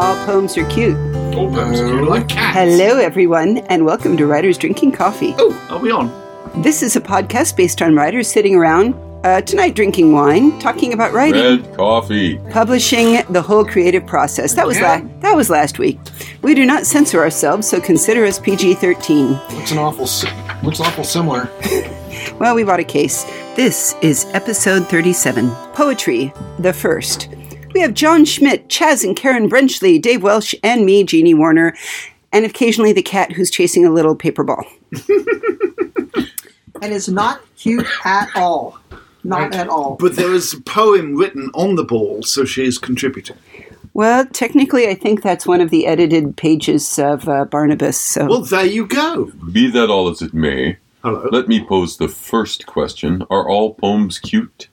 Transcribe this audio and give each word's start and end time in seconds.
All 0.00 0.16
poems 0.24 0.56
are 0.56 0.66
cute. 0.70 0.96
All 1.34 1.50
poems 1.50 1.78
are 1.80 1.88
cute, 1.88 2.08
like 2.08 2.28
cats. 2.28 2.56
Hello, 2.56 2.98
everyone, 2.98 3.58
and 3.68 3.84
welcome 3.84 4.16
to 4.16 4.26
Writers 4.26 4.56
Drinking 4.56 4.92
Coffee. 4.92 5.34
Oh, 5.38 5.52
are 5.70 5.78
we 5.78 5.90
on? 5.90 6.08
This 6.62 6.82
is 6.82 6.96
a 6.96 7.00
podcast 7.00 7.56
based 7.56 7.82
on 7.82 7.94
writers 7.94 8.26
sitting 8.26 8.54
around, 8.54 8.94
uh, 9.24 9.42
tonight 9.42 9.74
drinking 9.76 10.12
wine, 10.12 10.58
talking 10.58 10.92
about 10.94 11.12
writing, 11.12 11.42
Red 11.62 11.76
coffee. 11.76 12.38
publishing, 12.50 13.22
the 13.30 13.42
whole 13.42 13.64
creative 13.64 14.06
process. 14.06 14.54
That 14.54 14.66
was 14.66 14.80
la- 14.80 15.02
that 15.20 15.36
was 15.36 15.50
last 15.50 15.78
week. 15.78 15.98
We 16.42 16.54
do 16.54 16.64
not 16.64 16.86
censor 16.86 17.20
ourselves, 17.20 17.68
so 17.68 17.80
consider 17.80 18.24
us 18.24 18.38
PG-13. 18.38 19.54
Looks 19.54 19.70
an 19.72 19.78
awful, 19.78 20.06
si- 20.06 20.28
looks 20.62 20.80
awful 20.80 21.04
similar. 21.04 21.48
Well, 22.38 22.54
we 22.54 22.64
bought 22.64 22.80
a 22.80 22.84
case. 22.84 23.24
This 23.54 23.94
is 24.02 24.24
episode 24.32 24.86
37 24.88 25.50
Poetry, 25.74 26.32
the 26.58 26.72
First. 26.72 27.28
We 27.72 27.80
have 27.80 27.94
John 27.94 28.24
Schmidt, 28.24 28.68
Chaz 28.68 29.04
and 29.04 29.16
Karen 29.16 29.48
Brenchley, 29.48 30.00
Dave 30.00 30.22
Welsh, 30.22 30.54
and 30.62 30.84
me, 30.84 31.04
Jeannie 31.04 31.34
Warner, 31.34 31.76
and 32.32 32.44
occasionally 32.44 32.92
the 32.92 33.02
cat 33.02 33.32
who's 33.32 33.50
chasing 33.50 33.86
a 33.86 33.90
little 33.90 34.16
paper 34.16 34.42
ball. 34.42 34.64
and 35.08 36.92
it's 36.92 37.08
not 37.08 37.40
cute 37.56 37.86
at 38.04 38.28
all. 38.34 38.78
Not 39.22 39.54
at 39.54 39.68
all. 39.68 39.96
But 39.96 40.16
there 40.16 40.32
is 40.32 40.52
a 40.54 40.60
poem 40.60 41.14
written 41.14 41.50
on 41.54 41.76
the 41.76 41.84
ball, 41.84 42.22
so 42.22 42.44
she 42.44 42.64
is 42.64 42.78
contributing. 42.78 43.36
Well, 43.92 44.26
technically, 44.26 44.88
I 44.88 44.94
think 44.94 45.22
that's 45.22 45.46
one 45.46 45.60
of 45.60 45.70
the 45.70 45.86
edited 45.86 46.36
pages 46.36 46.98
of 46.98 47.28
uh, 47.28 47.44
Barnabas. 47.44 48.00
So. 48.00 48.26
Well, 48.26 48.42
there 48.42 48.64
you 48.64 48.86
go. 48.86 49.32
Be 49.52 49.70
that 49.70 49.90
all 49.90 50.08
as 50.08 50.22
it 50.22 50.32
may, 50.32 50.78
Hello. 51.02 51.28
let 51.30 51.48
me 51.48 51.64
pose 51.64 51.98
the 51.98 52.08
first 52.08 52.66
question. 52.66 53.24
Are 53.30 53.48
all 53.48 53.74
poems 53.74 54.18
cute? 54.18 54.68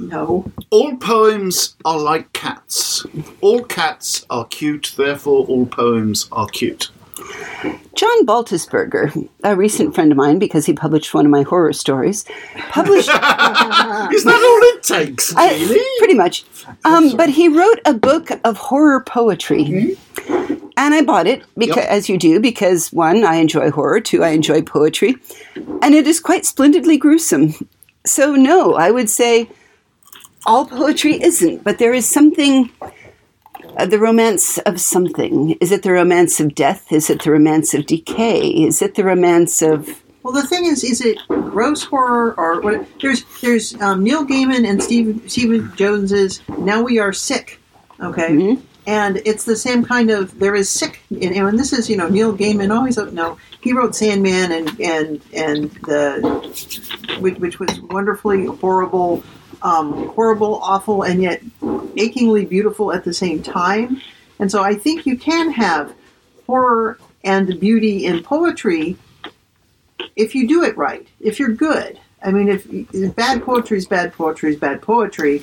No. 0.00 0.50
All 0.70 0.96
poems 0.96 1.76
are 1.84 1.98
like 1.98 2.32
cats. 2.32 3.06
All 3.40 3.62
cats 3.62 4.24
are 4.30 4.44
cute, 4.46 4.92
therefore 4.96 5.46
all 5.46 5.66
poems 5.66 6.28
are 6.32 6.46
cute. 6.48 6.90
John 7.94 8.26
Baltisberger, 8.26 9.28
a 9.44 9.54
recent 9.56 9.94
friend 9.94 10.10
of 10.10 10.18
mine 10.18 10.38
because 10.40 10.66
he 10.66 10.72
published 10.72 11.14
one 11.14 11.24
of 11.24 11.30
my 11.30 11.42
horror 11.42 11.72
stories, 11.72 12.24
published 12.70 13.08
Is 13.08 14.24
that 14.24 14.34
all 14.34 14.76
it 14.76 14.82
takes, 14.82 15.32
I- 15.36 15.56
pretty 15.98 16.14
much. 16.14 16.44
Um, 16.84 17.16
but 17.16 17.30
he 17.30 17.46
wrote 17.48 17.80
a 17.86 17.94
book 17.94 18.30
of 18.44 18.56
horror 18.56 19.00
poetry. 19.00 19.96
And 20.76 20.92
I 20.92 21.02
bought 21.02 21.28
it 21.28 21.44
because, 21.56 21.76
Yep. 21.84 21.86
as 21.88 22.08
you 22.08 22.18
do, 22.18 22.40
because 22.40 22.92
one, 22.92 23.24
I 23.24 23.36
enjoy 23.36 23.70
horror, 23.70 24.00
two, 24.00 24.24
I 24.24 24.30
enjoy 24.30 24.60
poetry, 24.60 25.14
and 25.82 25.94
it 25.94 26.08
is 26.08 26.18
quite 26.18 26.44
splendidly 26.44 26.96
gruesome. 26.98 27.54
So, 28.04 28.34
no, 28.34 28.74
I 28.74 28.90
would 28.90 29.08
say 29.08 29.48
all 30.46 30.66
poetry 30.66 31.22
isn't, 31.22 31.64
but 31.64 31.78
there 31.78 31.94
is 31.94 32.08
something, 32.08 32.70
uh, 33.76 33.86
the 33.86 33.98
romance 33.98 34.58
of 34.58 34.80
something. 34.80 35.52
Is 35.60 35.72
it 35.72 35.82
the 35.82 35.92
romance 35.92 36.40
of 36.40 36.54
death? 36.54 36.92
Is 36.92 37.10
it 37.10 37.22
the 37.22 37.30
romance 37.30 37.74
of 37.74 37.86
decay? 37.86 38.48
Is 38.48 38.82
it 38.82 38.94
the 38.94 39.04
romance 39.04 39.62
of. 39.62 40.02
Well, 40.22 40.32
the 40.32 40.46
thing 40.46 40.64
is, 40.64 40.84
is 40.84 41.00
it 41.00 41.18
gross 41.28 41.82
horror 41.84 42.34
or 42.38 42.60
what? 42.60 42.86
There's 43.00 43.24
there's 43.40 43.80
um, 43.80 44.02
Neil 44.02 44.24
Gaiman 44.24 44.68
and 44.68 44.82
Steve 44.82 45.22
Stephen 45.26 45.70
Jones's 45.76 46.40
Now 46.58 46.82
We 46.82 46.98
Are 46.98 47.12
Sick. 47.12 47.60
Okay. 48.00 48.58
And 48.86 49.22
it's 49.24 49.44
the 49.44 49.56
same 49.56 49.82
kind 49.82 50.10
of 50.10 50.38
there 50.38 50.54
is 50.54 50.68
sick, 50.68 51.00
and, 51.10 51.34
and 51.34 51.58
this 51.58 51.72
is 51.72 51.88
you 51.88 51.96
know 51.96 52.08
Neil 52.08 52.36
Gaiman 52.36 52.74
always 52.74 52.98
no 52.98 53.38
he 53.64 53.72
wrote 53.72 53.94
Sandman 53.94 54.52
and 54.52 54.80
and 54.80 55.20
and 55.32 55.70
the 55.86 56.20
which, 57.18 57.38
which 57.38 57.58
was 57.58 57.80
wonderfully 57.80 58.44
horrible, 58.44 59.24
um, 59.64 60.08
horrible, 60.10 60.60
awful, 60.62 61.02
and 61.02 61.20
yet 61.22 61.42
achingly 61.96 62.44
beautiful 62.44 62.92
at 62.92 63.02
the 63.04 63.12
same 63.14 63.42
time. 63.42 64.00
And 64.38 64.50
so 64.50 64.62
I 64.62 64.74
think 64.74 65.06
you 65.06 65.16
can 65.16 65.50
have 65.50 65.92
horror 66.46 66.98
and 67.24 67.58
beauty 67.58 68.04
in 68.06 68.22
poetry 68.22 68.96
if 70.16 70.34
you 70.34 70.46
do 70.46 70.62
it 70.62 70.76
right, 70.76 71.06
if 71.20 71.38
you're 71.40 71.48
good. 71.52 71.98
I 72.22 72.30
mean, 72.30 72.48
if, 72.48 72.66
if 72.70 73.14
bad 73.16 73.42
poetry 73.42 73.78
is 73.78 73.86
bad 73.86 74.12
poetry 74.12 74.50
is 74.50 74.56
bad 74.60 74.80
poetry, 74.82 75.42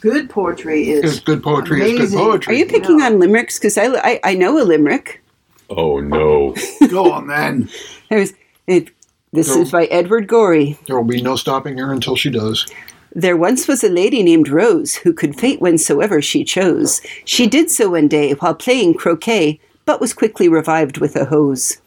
good 0.00 0.28
poetry 0.30 0.90
is 0.90 1.04
Is 1.04 1.20
good 1.20 1.42
poetry 1.42 1.82
is 1.82 2.10
good 2.12 2.18
poetry. 2.18 2.54
Are 2.54 2.58
you 2.58 2.66
picking 2.66 2.98
No. 2.98 3.06
on 3.06 3.18
limericks? 3.18 3.58
Because 3.58 3.76
I, 3.78 3.86
I, 3.86 4.20
I 4.24 4.34
know 4.34 4.60
a 4.60 4.64
limerick. 4.64 5.22
Oh 5.70 6.00
no. 6.00 6.54
Go 6.90 7.12
on 7.12 7.26
then. 7.28 7.68
There's 8.10 8.32
it. 8.66 8.90
This 9.32 9.46
So- 9.52 9.60
is 9.62 9.70
by 9.70 9.86
Edward 9.86 10.26
Gorey. 10.28 10.78
There 10.86 10.96
will 10.96 11.04
be 11.04 11.22
no 11.22 11.36
stopping 11.36 11.78
her 11.78 11.92
until 11.92 12.16
she 12.16 12.28
does. 12.30 12.66
There 13.14 13.36
once 13.36 13.68
was 13.68 13.84
a 13.84 13.88
lady 13.88 14.22
named 14.22 14.48
Rose 14.48 14.94
who 14.94 15.12
could 15.12 15.38
fate 15.38 15.60
whensoever 15.60 16.22
she 16.22 16.44
chose. 16.44 17.00
She 17.24 17.46
did 17.46 17.70
so 17.70 17.90
one 17.90 18.08
day 18.08 18.32
while 18.32 18.54
playing 18.54 18.94
croquet, 18.94 19.60
but 19.84 20.00
was 20.00 20.14
quickly 20.14 20.48
revived 20.48 20.98
with 20.98 21.14
a 21.16 21.26
hose. 21.26 21.78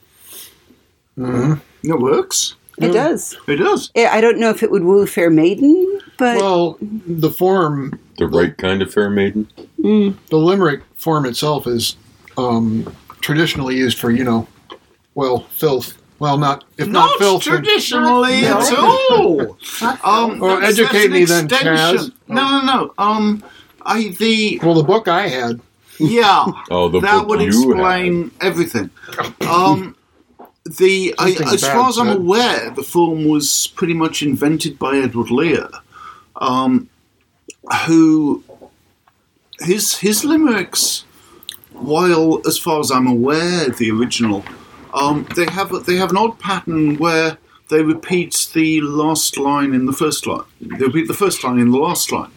It 1.18 2.00
works. 2.00 2.56
It 2.78 2.92
does. 2.92 3.38
It 3.48 3.56
does. 3.56 3.90
Eh, 3.96 4.08
I 4.12 4.20
don't 4.20 4.38
know 4.38 4.50
if 4.50 4.62
it 4.62 4.70
would 4.70 4.84
woo 4.84 5.08
fair 5.08 5.30
maiden, 5.30 6.00
but 6.18 6.38
Well, 6.38 6.78
the 6.82 7.32
form, 7.32 7.98
The 8.18 8.28
right 8.28 8.56
kind 8.58 8.82
of 8.82 8.94
fair 8.94 9.10
maiden? 9.10 9.48
the 9.78 10.14
limerick 10.38 10.82
form 10.96 11.26
itself 11.26 11.68
is 11.68 11.96
um, 12.38 12.94
traditionally 13.22 13.76
used 13.78 13.98
for, 13.98 14.12
you 14.12 14.24
know, 14.24 14.48
well, 15.14 15.40
filth. 15.52 15.98
Well, 16.20 16.38
not 16.38 16.64
if 16.78 16.88
not, 16.88 17.08
Not 17.10 17.20
filth. 17.20 17.44
traditionally 17.44 18.42
No. 18.42 18.60
at 18.60 18.74
all. 18.78 19.58
Um, 20.04 20.42
Or 20.42 20.62
educate 20.64 20.92
that's 20.94 21.06
an 21.06 21.12
me 21.12 21.26
then. 21.26 21.48
Chaz. 21.50 22.12
No, 22.28 22.42
no, 22.50 22.62
no. 22.66 22.94
Um, 22.98 23.44
I 23.82 24.10
the 24.20 24.60
well, 24.64 24.76
the 24.76 24.84
book 24.84 25.08
I 25.08 25.28
had. 25.28 25.60
yeah. 26.00 26.46
Oh, 26.72 26.88
the 26.90 27.00
that 27.02 27.20
book 27.20 27.28
would 27.30 27.42
you 27.42 27.72
explain 27.72 28.32
everything. 28.42 28.90
Um, 29.42 29.96
the 30.66 31.14
I, 31.20 31.32
as 31.32 31.62
bad 31.62 31.74
far 31.74 31.90
as 31.90 31.98
I'm 32.00 32.08
said. 32.08 32.18
aware, 32.18 32.70
the 32.72 32.84
film 32.84 33.26
was 33.28 33.68
pretty 33.76 33.94
much 33.94 34.24
invented 34.24 34.80
by 34.80 34.98
Edward 34.98 35.30
Lear, 35.32 35.68
um, 36.38 36.90
who 37.86 38.44
his 39.60 39.98
his 39.98 40.24
limericks, 40.26 41.04
while 41.74 42.42
as 42.48 42.58
far 42.58 42.80
as 42.80 42.90
I'm 42.92 43.06
aware, 43.08 43.70
the 43.70 43.92
original, 43.92 44.44
um, 44.96 45.28
they 45.36 45.46
have 45.46 45.72
they 45.86 45.98
have 45.98 46.10
an 46.12 46.18
odd 46.18 46.40
pattern 46.40 46.98
where 46.98 47.38
they 47.70 47.84
repeat 47.84 48.48
the 48.54 48.82
last 48.82 49.38
line 49.38 49.74
in 49.74 49.86
the 49.86 49.94
first 49.94 50.26
line. 50.26 50.46
They 50.62 50.86
repeat 50.86 51.08
the 51.08 51.14
first 51.14 51.44
line 51.44 51.60
in 51.60 51.72
the 51.72 51.78
last 51.78 52.12
line. 52.12 52.32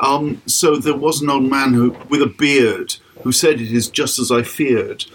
Um, 0.00 0.42
so 0.46 0.76
there 0.76 0.96
was 0.96 1.22
an 1.22 1.30
old 1.30 1.44
man 1.50 1.72
who, 1.74 1.96
with 2.08 2.22
a 2.22 2.26
beard, 2.26 2.96
who 3.22 3.32
said, 3.32 3.60
"It 3.60 3.72
is 3.72 3.88
just 3.88 4.18
as 4.18 4.30
I 4.30 4.42
feared." 4.42 5.06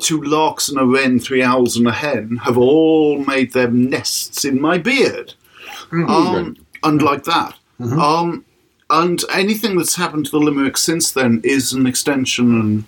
Two 0.00 0.20
larks 0.20 0.68
and 0.68 0.78
a 0.78 0.84
wren, 0.84 1.20
three 1.20 1.42
owls 1.42 1.76
and 1.76 1.86
a 1.86 1.92
hen 1.92 2.40
have 2.44 2.56
all 2.58 3.18
made 3.24 3.52
their 3.52 3.70
nests 3.70 4.44
in 4.44 4.60
my 4.60 4.78
beard, 4.78 5.34
um, 5.92 6.56
and 6.82 7.02
like 7.02 7.24
that. 7.24 7.54
Um, 8.00 8.44
and 8.88 9.22
anything 9.32 9.76
that's 9.76 9.96
happened 9.96 10.26
to 10.26 10.32
the 10.32 10.38
limerick 10.40 10.76
since 10.76 11.12
then 11.12 11.40
is 11.44 11.72
an 11.72 11.86
extension 11.86 12.60
and 12.60 12.84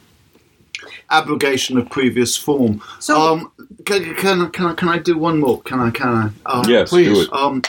abrogation 1.11 1.79
of 1.79 1.89
previous 1.91 2.37
form. 2.37 2.83
So- 3.01 3.21
um, 3.21 3.53
can, 3.85 4.15
can, 4.15 4.51
can, 4.51 4.67
I, 4.67 4.75
can 4.75 4.89
I 4.89 4.99
do 4.99 5.19
one 5.19 5.41
more? 5.41 5.61
Can 5.63 5.81
I? 5.81 5.91
Can 5.91 6.09
I? 6.09 6.31
Um, 6.47 6.65
Yes, 6.69 6.91
Please. 6.91 7.07
do 7.07 7.23
it. 7.23 7.33
Um, 7.33 7.63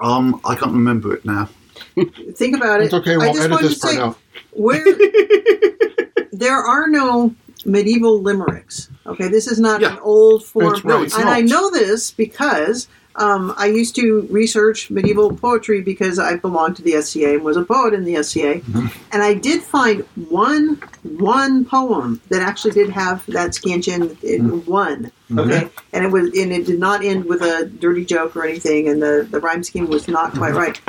um, 0.00 0.40
I 0.44 0.54
can't 0.54 0.72
remember 0.72 1.14
it 1.14 1.24
now. 1.24 1.48
think 2.34 2.56
about 2.56 2.80
it. 2.80 2.84
It's 2.86 2.94
okay. 2.94 3.16
We'll 3.16 3.32
just 3.32 3.44
edit 3.46 3.60
this 3.60 3.78
part 3.78 3.94
say, 3.94 4.00
out. 4.00 4.18
where 4.52 4.84
there 6.32 6.58
are 6.58 6.88
no 6.88 7.34
medieval 7.64 8.20
limericks. 8.20 8.90
Okay, 9.06 9.28
this 9.28 9.46
is 9.46 9.60
not 9.60 9.80
Yeah. 9.80 9.92
an 9.94 9.98
old 10.02 10.44
form. 10.44 10.74
It's 10.74 10.84
right. 10.84 11.04
it's 11.04 11.16
and 11.16 11.28
I 11.28 11.40
know 11.40 11.70
this 11.70 12.10
because 12.10 12.88
um, 13.16 13.54
I 13.56 13.66
used 13.66 13.94
to 13.96 14.26
research 14.30 14.90
medieval 14.90 15.34
poetry 15.36 15.80
because 15.80 16.18
I 16.18 16.36
belonged 16.36 16.76
to 16.76 16.82
the 16.82 17.00
SCA 17.00 17.34
and 17.34 17.42
was 17.44 17.56
a 17.56 17.64
poet 17.64 17.94
in 17.94 18.04
the 18.04 18.22
SCA, 18.22 18.60
Mm-hmm. 18.60 18.86
and 19.12 19.22
I 19.22 19.34
did 19.34 19.62
find 19.62 20.00
one 20.28 20.82
one 21.02 21.64
poem 21.64 22.20
that 22.30 22.42
actually 22.42 22.72
did 22.72 22.90
have 22.90 23.24
that 23.26 23.54
scansion 23.54 24.16
in 24.22 24.50
Mm-hmm. 24.50 24.70
one. 24.70 25.12
Okay, 25.36 25.68
and 25.92 26.04
it 26.04 26.10
was 26.10 26.26
and 26.38 26.52
it 26.52 26.66
did 26.66 26.78
not 26.78 27.04
end 27.04 27.24
with 27.26 27.42
a 27.42 27.66
dirty 27.66 28.04
joke 28.04 28.34
or 28.36 28.44
anything, 28.44 28.88
and 28.88 29.00
the 29.02 29.26
the 29.30 29.40
rhyme 29.40 29.62
scheme 29.62 29.86
was 29.86 30.08
not 30.08 30.32
quite 30.32 30.50
Mm-hmm. 30.52 30.58
right. 30.58 30.80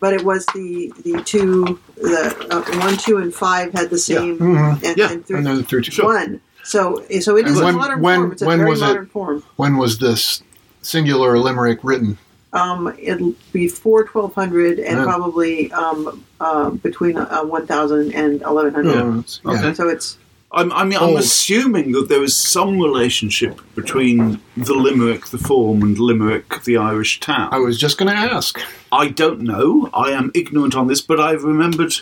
But 0.00 0.14
it 0.14 0.24
was 0.24 0.46
the 0.46 0.92
the 1.04 1.22
two 1.22 1.78
the 1.96 2.34
uh, 2.50 2.78
one, 2.80 2.96
two, 2.96 3.18
and 3.18 3.32
five 3.34 3.72
had 3.72 3.90
the 3.90 3.98
same 3.98 4.38
Mhm. 4.38 4.82
and, 4.84 4.96
Yeah. 4.96 5.10
and 5.12 5.26
three, 5.26 5.36
And 5.38 5.46
then 5.46 5.64
through 5.64 5.82
Sure. 5.82 6.06
one. 6.06 6.40
So 6.64 7.04
so 7.20 7.36
it 7.36 7.46
is 7.46 7.58
And 7.58 7.68
a 7.68 7.72
modern 7.72 8.00
when- 8.00 8.20
form. 8.20 8.32
It's 8.32 8.42
a 8.42 8.46
when 8.46 8.58
very 8.58 8.70
was 8.70 8.80
it? 8.80 8.84
modern 8.86 9.06
form. 9.06 9.42
When 9.56 9.76
was 9.76 9.98
this 9.98 10.42
singular 10.82 11.38
limerick 11.38 11.80
written? 11.82 12.18
Um, 12.52 12.94
it'll 13.00 13.30
be 13.52 13.66
before 13.68 14.04
twelve 14.04 14.34
hundred 14.34 14.78
and 14.78 14.98
Yeah. 14.98 15.04
probably 15.04 15.72
um, 15.72 16.22
uh, 16.40 16.70
between 16.70 17.16
uh, 17.16 17.42
one 17.44 17.66
thousand 17.66 18.14
and 18.14 18.42
eleven 18.42 18.74
hundred. 18.74 18.96
Uh, 18.96 19.18
it's- 19.20 19.40
yeah. 19.44 19.52
Okay. 19.52 19.74
So 19.74 19.88
it's 19.88 20.18
I'm, 20.54 20.70
I 20.72 20.84
mean, 20.84 20.98
I'm 20.98 21.14
Oh. 21.14 21.16
assuming 21.16 21.92
that 21.92 22.10
there 22.10 22.22
is 22.22 22.36
some 22.36 22.78
relationship 22.78 23.58
between 23.74 24.38
the 24.54 24.74
Limerick, 24.74 25.28
the 25.28 25.38
form, 25.38 25.80
and 25.80 25.98
Limerick, 25.98 26.62
the 26.64 26.76
Irish 26.76 27.20
town. 27.20 27.48
I 27.52 27.58
was 27.58 27.78
just 27.78 27.96
going 27.96 28.12
to 28.14 28.20
ask. 28.20 28.60
I 28.92 29.08
don't 29.08 29.40
know. 29.40 29.88
I 29.94 30.10
am 30.10 30.30
ignorant 30.34 30.74
on 30.74 30.88
this, 30.88 31.00
but 31.00 31.18
I've 31.18 31.42
remembered. 31.44 31.92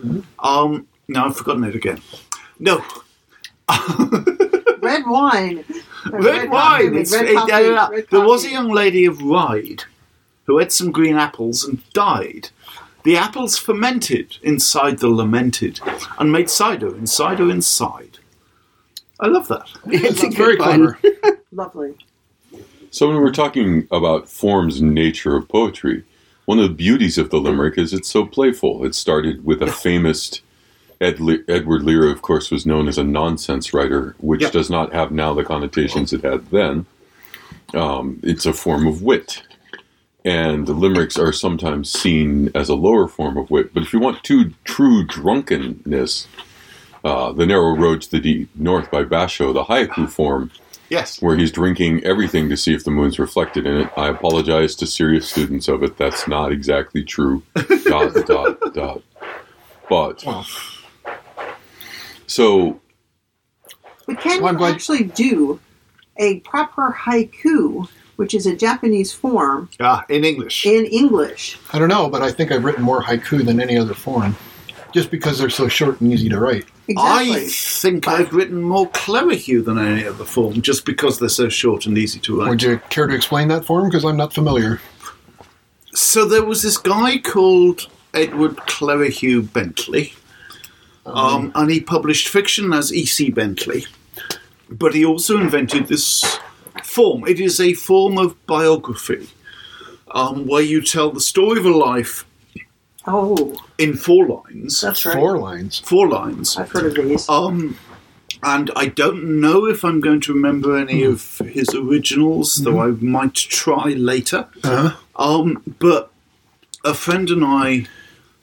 Mm-hmm. 0.00 0.20
Um, 0.38 0.86
now 1.08 1.26
I've 1.26 1.36
forgotten 1.36 1.64
it 1.64 1.74
again. 1.74 2.00
No, 2.60 2.84
red 4.80 5.02
wine. 5.06 5.64
Red, 6.12 6.50
wine. 6.50 6.94
It's, 6.96 7.12
red 7.12 7.26
it- 7.26 7.34
coffee, 7.36 7.52
uh, 7.52 7.90
red 7.90 8.06
there 8.10 8.20
was 8.26 8.44
a 8.44 8.50
young 8.50 8.70
lady 8.70 9.04
of 9.04 9.22
Ryde 9.22 9.84
who 10.44 10.58
had 10.58 10.72
some 10.72 10.92
green 10.92 11.16
apples 11.16 11.64
and 11.64 11.82
died. 11.92 12.50
The 13.04 13.16
apples 13.16 13.56
fermented 13.56 14.36
inside 14.42 14.98
the 14.98 15.08
lamented 15.08 15.80
and 16.18 16.32
made 16.32 16.50
cider 16.50 16.88
and 16.88 17.08
cider 17.08 17.50
inside. 17.50 18.18
I 19.20 19.28
love 19.28 19.48
that. 19.48 19.68
It's 19.86 20.22
a 20.22 20.30
very 20.30 20.56
clever. 20.56 20.98
Lovely. 21.52 21.94
So 22.90 23.08
when 23.08 23.18
we're 23.18 23.32
talking 23.32 23.86
about 23.90 24.28
forms 24.28 24.80
and 24.80 24.94
nature 24.94 25.36
of 25.36 25.48
poetry, 25.48 26.04
one 26.46 26.58
of 26.58 26.68
the 26.68 26.74
beauties 26.74 27.18
of 27.18 27.30
the 27.30 27.38
limerick 27.38 27.78
is 27.78 27.92
it's 27.92 28.08
so 28.08 28.24
playful. 28.26 28.84
It 28.84 28.94
started 28.94 29.44
with 29.44 29.62
a 29.62 29.66
famous 29.86 30.40
Ed 31.00 31.20
Le- 31.20 31.38
Edward 31.48 31.82
Lear, 31.82 32.10
of 32.10 32.22
course, 32.22 32.50
was 32.50 32.64
known 32.66 32.88
as 32.88 32.96
a 32.98 33.04
nonsense 33.04 33.74
writer, 33.74 34.14
which 34.18 34.42
Yep. 34.42 34.52
does 34.52 34.70
not 34.70 34.92
have 34.92 35.10
now 35.12 35.34
the 35.34 35.44
connotations 35.44 36.12
it 36.12 36.22
had 36.22 36.50
then. 36.50 36.86
Um, 37.74 38.18
it's 38.22 38.46
a 38.46 38.52
form 38.52 38.86
of 38.86 39.02
wit, 39.02 39.42
and 40.24 40.66
the 40.66 40.72
limericks 40.72 41.18
are 41.18 41.32
sometimes 41.32 41.90
seen 41.90 42.50
as 42.54 42.68
a 42.68 42.74
lower 42.74 43.08
form 43.08 43.36
of 43.36 43.50
wit. 43.50 43.74
But 43.74 43.82
if 43.82 43.92
you 43.92 43.98
want 43.98 44.22
true, 44.24 44.52
true 44.64 45.04
drunkenness, 45.04 46.26
uh, 47.04 47.32
"The 47.32 47.46
Narrow 47.46 47.76
Road 47.76 48.02
to 48.02 48.10
the 48.10 48.20
Deep 48.20 48.48
North" 48.54 48.90
by 48.90 49.04
Basho, 49.04 49.52
the 49.52 49.64
haiku 49.64 50.08
form, 50.08 50.50
Yes. 50.88 51.20
where 51.20 51.36
he's 51.36 51.50
drinking 51.52 52.04
everything 52.04 52.48
to 52.48 52.56
see 52.56 52.72
if 52.72 52.84
the 52.84 52.90
moon's 52.92 53.18
reflected 53.18 53.66
in 53.66 53.76
it. 53.82 53.90
I 53.96 54.08
apologize 54.08 54.74
to 54.76 54.86
serious 54.86 55.28
students 55.28 55.66
of 55.68 55.82
it. 55.82 55.98
That's 55.98 56.26
not 56.28 56.52
exactly 56.52 57.02
true. 57.02 57.42
dot, 57.84 58.14
dot, 58.26 58.74
dot. 58.74 59.02
But. 59.90 60.24
So, 62.26 62.80
But 64.06 64.20
can 64.20 64.40
Well, 64.42 64.52
you 64.52 64.58
glad- 64.58 64.74
actually 64.74 65.04
do 65.04 65.58
a 66.16 66.38
proper 66.40 66.96
haiku, 67.06 67.88
which 68.16 68.34
is 68.34 68.46
a 68.46 68.54
Japanese 68.54 69.12
form, 69.12 69.68
Ah, 69.80 70.04
in 70.08 70.24
English. 70.24 70.64
in 70.64 70.84
English? 70.86 71.58
I 71.72 71.78
don't 71.80 71.88
know, 71.88 72.08
but 72.08 72.22
I 72.22 72.30
think 72.30 72.52
I've 72.52 72.64
written 72.64 72.84
more 72.84 73.02
haiku 73.02 73.44
than 73.44 73.60
any 73.60 73.76
other 73.76 73.94
form, 73.94 74.36
just 74.92 75.10
because 75.10 75.38
they're 75.38 75.50
so 75.50 75.66
short 75.68 76.00
and 76.00 76.12
easy 76.12 76.28
to 76.28 76.38
write. 76.38 76.66
Exactly. 76.88 77.32
I 77.46 77.48
think 77.48 78.06
I've 78.06 78.32
written 78.32 78.62
more 78.62 78.88
clever 78.90 79.34
than 79.34 79.76
any 79.78 80.06
other 80.06 80.24
form, 80.24 80.62
just 80.62 80.84
because 80.84 81.18
they're 81.18 81.28
so 81.28 81.48
short 81.48 81.86
and 81.86 81.98
easy 81.98 82.20
to 82.20 82.38
write. 82.38 82.48
Would 82.50 82.62
you 82.62 82.80
care 82.90 83.08
to 83.08 83.14
explain 83.14 83.48
that 83.48 83.64
form? 83.64 83.88
Because 83.88 84.04
I'm 84.04 84.16
not 84.16 84.32
familiar. 84.32 84.80
So 85.94 86.24
there 86.24 86.44
was 86.44 86.62
this 86.62 86.78
guy 86.78 87.18
called 87.18 87.88
Edward 88.14 88.56
Clerihew 88.68 89.52
Bentley, 89.52 90.14
um, 91.06 91.52
and 91.54 91.70
he 91.70 91.80
published 91.80 92.28
fiction 92.28 92.72
as 92.72 92.92
E.C. 92.92 93.30
Bentley, 93.30 93.86
but 94.68 94.94
he 94.94 95.04
also 95.04 95.38
invented 95.38 95.86
this 95.86 96.38
form. 96.82 97.26
It 97.26 97.40
is 97.40 97.60
a 97.60 97.74
form 97.74 98.18
of 98.18 98.44
biography 98.46 99.28
um, 100.10 100.46
where 100.46 100.62
you 100.62 100.82
tell 100.82 101.10
the 101.10 101.20
story 101.20 101.58
of 101.58 101.66
a 101.66 101.70
life 101.70 102.26
oh, 103.06 103.56
in 103.78 103.96
four 103.96 104.26
lines. 104.26 104.80
that's 104.80 105.06
right. 105.06 105.14
Four 105.14 105.38
lines. 105.38 105.78
Four 105.80 106.08
lines. 106.08 106.56
I've 106.56 106.70
heard 106.70 106.98
of 106.98 107.04
these. 107.04 107.28
Um, 107.28 107.78
and 108.42 108.70
I 108.76 108.86
don't 108.86 109.40
know 109.40 109.66
if 109.66 109.84
I'm 109.84 110.00
going 110.00 110.20
to 110.22 110.32
remember 110.32 110.76
any 110.76 111.02
of 111.02 111.38
his 111.38 111.74
originals, 111.74 112.56
though 112.56 112.80
I 112.80 112.88
might 112.88 113.34
try 113.34 113.90
later. 113.90 114.46
Uh-huh. 114.62 114.96
Um, 115.16 115.62
but 115.78 116.10
a 116.84 116.94
friend 116.94 117.28
and 117.30 117.44
I 117.44 117.86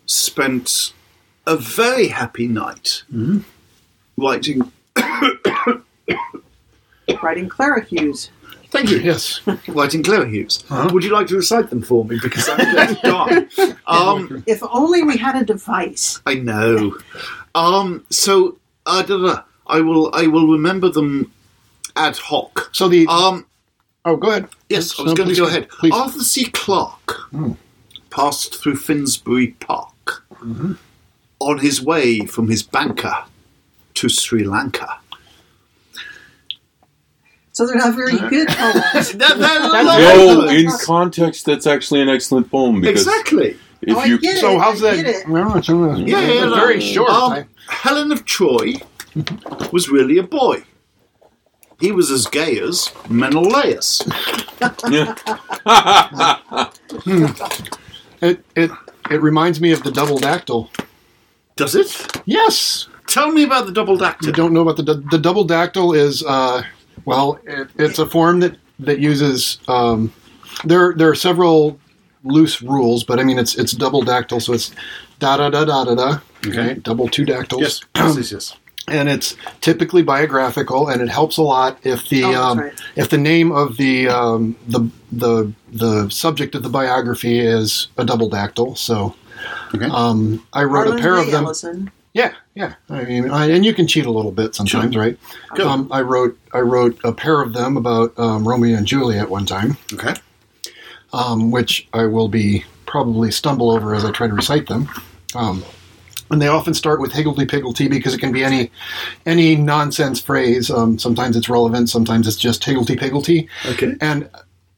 spent 0.06 0.94
a 1.46 1.58
very 1.58 2.08
happy 2.08 2.48
night 2.48 3.04
writing. 4.18 4.72
Writing 7.22 7.48
clerihews. 7.50 8.30
Thank 8.70 8.90
you. 8.90 8.98
Yes. 8.98 9.42
Writing 9.68 10.04
clerihews. 10.04 10.64
Uh-huh. 10.72 10.90
Would 10.92 11.04
you 11.04 11.12
like 11.14 11.28
to 11.28 11.36
recite 11.36 11.70
them 11.70 11.82
for 11.82 12.04
me? 12.06 12.18
Because 12.22 12.50
I'm 12.50 12.58
going 12.76 12.96
to 12.96 13.02
die. 13.56 13.76
Um, 13.88 14.44
If 14.48 14.64
only 14.64 15.04
we 15.04 15.18
had 15.18 15.36
a 15.36 15.46
device. 15.46 16.22
I 16.26 16.36
know. 16.36 16.98
Um, 17.54 18.06
so 18.10 18.58
uh. 18.86 19.42
I 19.68 19.80
will. 19.82 20.10
I 20.14 20.28
will 20.28 20.48
remember 20.48 20.90
them 20.90 21.32
ad 21.96 22.18
hoc. 22.18 22.70
So 22.74 22.88
the 22.88 23.06
Um, 23.08 23.46
oh, 24.06 24.18
go 24.18 24.30
ahead. 24.32 24.48
Yes, 24.70 25.00
I 25.00 25.04
No, 25.04 25.12
was 25.12 25.14
going 25.14 25.30
to 25.30 25.36
please 25.36 25.40
go 25.40 25.48
ahead. 25.48 25.70
Please. 25.70 25.94
Arthur 25.94 26.24
C. 26.24 26.46
Clarke 26.46 27.30
passed 28.10 28.62
through 28.62 28.78
Finsbury 28.78 29.50
Park 29.60 30.26
on 31.50 31.60
his 31.60 31.82
way 31.82 32.26
from 32.26 32.50
his 32.50 32.64
banker 32.64 33.16
to 33.96 34.10
Sri 34.10 34.44
Lanka. 34.44 34.98
So 37.52 37.68
they're 37.68 37.76
not 37.76 37.96
very 37.96 38.18
good 38.18 38.48
poems. 38.50 39.12
That- 39.14 39.38
that- 39.38 39.84
no, 39.84 40.48
in 40.50 40.68
context, 40.86 41.46
that's 41.46 41.68
actually 41.68 42.02
an 42.02 42.10
excellent 42.10 42.50
poem 42.50 42.82
because 42.82 43.06
exactly. 43.08 43.58
if 43.82 43.96
Oh, 43.96 44.00
I 44.00 44.06
you 44.06 44.18
get 44.20 44.38
it. 44.38 44.42
So 44.42 44.58
how's 44.60 44.84
I 44.84 44.96
that? 44.96 45.06
it. 45.06 45.28
Well, 45.30 45.56
it's, 45.58 45.70
Yeah, 45.70 46.20
yeah, 46.20 46.48
it's 46.48 46.56
very 46.56 46.82
short. 46.82 47.10
Um, 47.12 47.46
Helen 47.70 48.12
of 48.12 48.26
Troy 48.26 48.74
was 49.72 49.90
really 49.90 50.18
a 50.18 50.24
boy. 50.24 50.64
He 51.80 51.92
was 51.92 52.10
as 52.10 52.26
gay 52.28 52.60
as 52.60 52.90
Menelaus. 53.10 54.02
It 58.22 58.44
it 58.56 58.72
it 59.12 59.22
reminds 59.22 59.60
me 59.60 59.74
of 59.74 59.84
the 59.84 59.92
double 59.92 60.18
dactyl. 60.18 60.70
Does 61.56 61.76
it? 61.76 62.22
Yes. 62.26 62.88
Tell 63.08 63.32
me 63.32 63.44
about 63.44 63.66
the 63.66 63.72
double 63.72 63.94
You 63.96 64.00
dactyl. 64.02 64.32
don't 64.34 64.54
know 64.54 64.62
about 64.62 64.78
the 64.78 64.96
the 65.12 65.20
double 65.20 65.46
dactyl 65.46 65.94
is 65.96 66.24
uh 66.24 66.64
well 67.06 67.40
it, 67.46 67.68
it's 67.78 68.00
a 68.00 68.06
form 68.08 68.40
that 68.40 68.56
that 68.80 69.00
uses 69.00 69.60
um 69.68 70.12
there 70.64 70.94
there 70.96 71.10
are 71.10 71.16
several 71.16 71.80
loose 72.24 72.62
rules 72.62 73.04
but 73.04 73.20
I 73.20 73.24
mean 73.24 73.38
it's 73.38 73.56
it's 73.56 73.74
double 73.74 74.02
dactyl 74.04 74.40
so 74.42 74.54
it's 74.54 74.72
da 75.20 75.38
da 75.38 75.50
da 75.50 75.66
da 75.66 75.84
da 75.84 75.96
da 75.96 76.20
okay 76.48 76.76
double 76.76 77.08
two 77.10 77.26
dactyls 77.26 77.62
Yes, 77.62 77.82
yes, 77.96 78.16
yes, 78.18 78.32
yes. 78.32 78.56
and 78.88 79.10
it's 79.10 79.36
typically 79.62 80.02
biographical 80.02 80.88
and 80.88 81.02
it 81.02 81.10
helps 81.10 81.36
a 81.38 81.44
lot 81.44 81.78
if 81.84 82.08
the 82.10 82.24
Oh, 82.24 82.34
um, 82.42 82.60
right. 82.60 82.74
if 82.96 83.10
the 83.10 83.18
name 83.18 83.52
of 83.52 83.76
the 83.78 84.08
um, 84.08 84.56
the 84.68 84.90
the 85.12 85.52
the 85.74 86.10
subject 86.10 86.56
of 86.56 86.64
the 86.64 86.70
biography 86.70 87.40
is 87.40 87.88
a 87.98 88.06
double 88.06 88.30
dactyl 88.30 88.76
so 88.78 89.14
Okay. 89.76 89.86
um, 89.86 90.46
I 90.54 90.64
wrote 90.64 90.84
Harlan 90.88 91.00
a 91.00 91.02
pair 91.02 91.14
Ray 91.14 91.22
of 91.22 91.32
them 91.32 91.46
Ellison. 91.46 91.92
yeah, 92.14 92.34
yeah. 92.56 92.76
I 92.90 93.04
mean, 93.04 93.30
I, 93.30 93.50
and 93.50 93.66
you 93.66 93.74
can 93.74 93.88
cheat 93.88 94.06
a 94.06 94.12
little 94.12 94.32
bit 94.32 94.56
sometimes, 94.56 94.96
right? 94.96 95.18
Go. 95.56 95.68
Um, 95.68 95.88
I 95.92 96.02
wrote 96.02 96.38
I 96.54 96.60
wrote 96.60 97.00
a 97.04 97.12
pair 97.12 97.42
of 97.42 97.54
them 97.54 97.78
about 97.78 98.18
um, 98.20 98.48
Romeo 98.48 98.78
and 98.78 98.86
Juliet 98.86 99.30
one 99.30 99.46
time, 99.46 99.78
Okay. 99.94 100.14
um, 101.14 101.52
which 101.52 101.88
I 101.94 102.06
will 102.06 102.28
be 102.28 102.64
probably 102.86 103.32
stumble 103.32 103.72
over 103.72 103.96
as 103.96 104.06
I 104.06 104.12
try 104.12 104.28
to 104.28 104.34
recite 104.34 104.68
them. 104.68 104.88
Um, 105.36 105.64
and 106.32 106.42
they 106.42 106.48
often 106.48 106.74
start 106.74 107.00
with 107.02 107.12
higgledy 107.12 107.46
piggledy 107.46 107.88
because 107.88 108.14
it 108.14 108.20
can 108.20 108.32
be 108.32 108.44
any 108.44 108.72
any 109.26 109.56
nonsense 109.56 110.20
phrase. 110.20 110.72
Um, 110.72 110.98
sometimes 110.98 111.36
it's 111.36 111.50
relevant, 111.50 111.90
sometimes 111.90 112.28
it's 112.28 112.38
just 112.38 112.64
higgledy 112.64 112.96
piggledy. 112.96 113.48
Okay. 113.68 113.96
And 114.02 114.30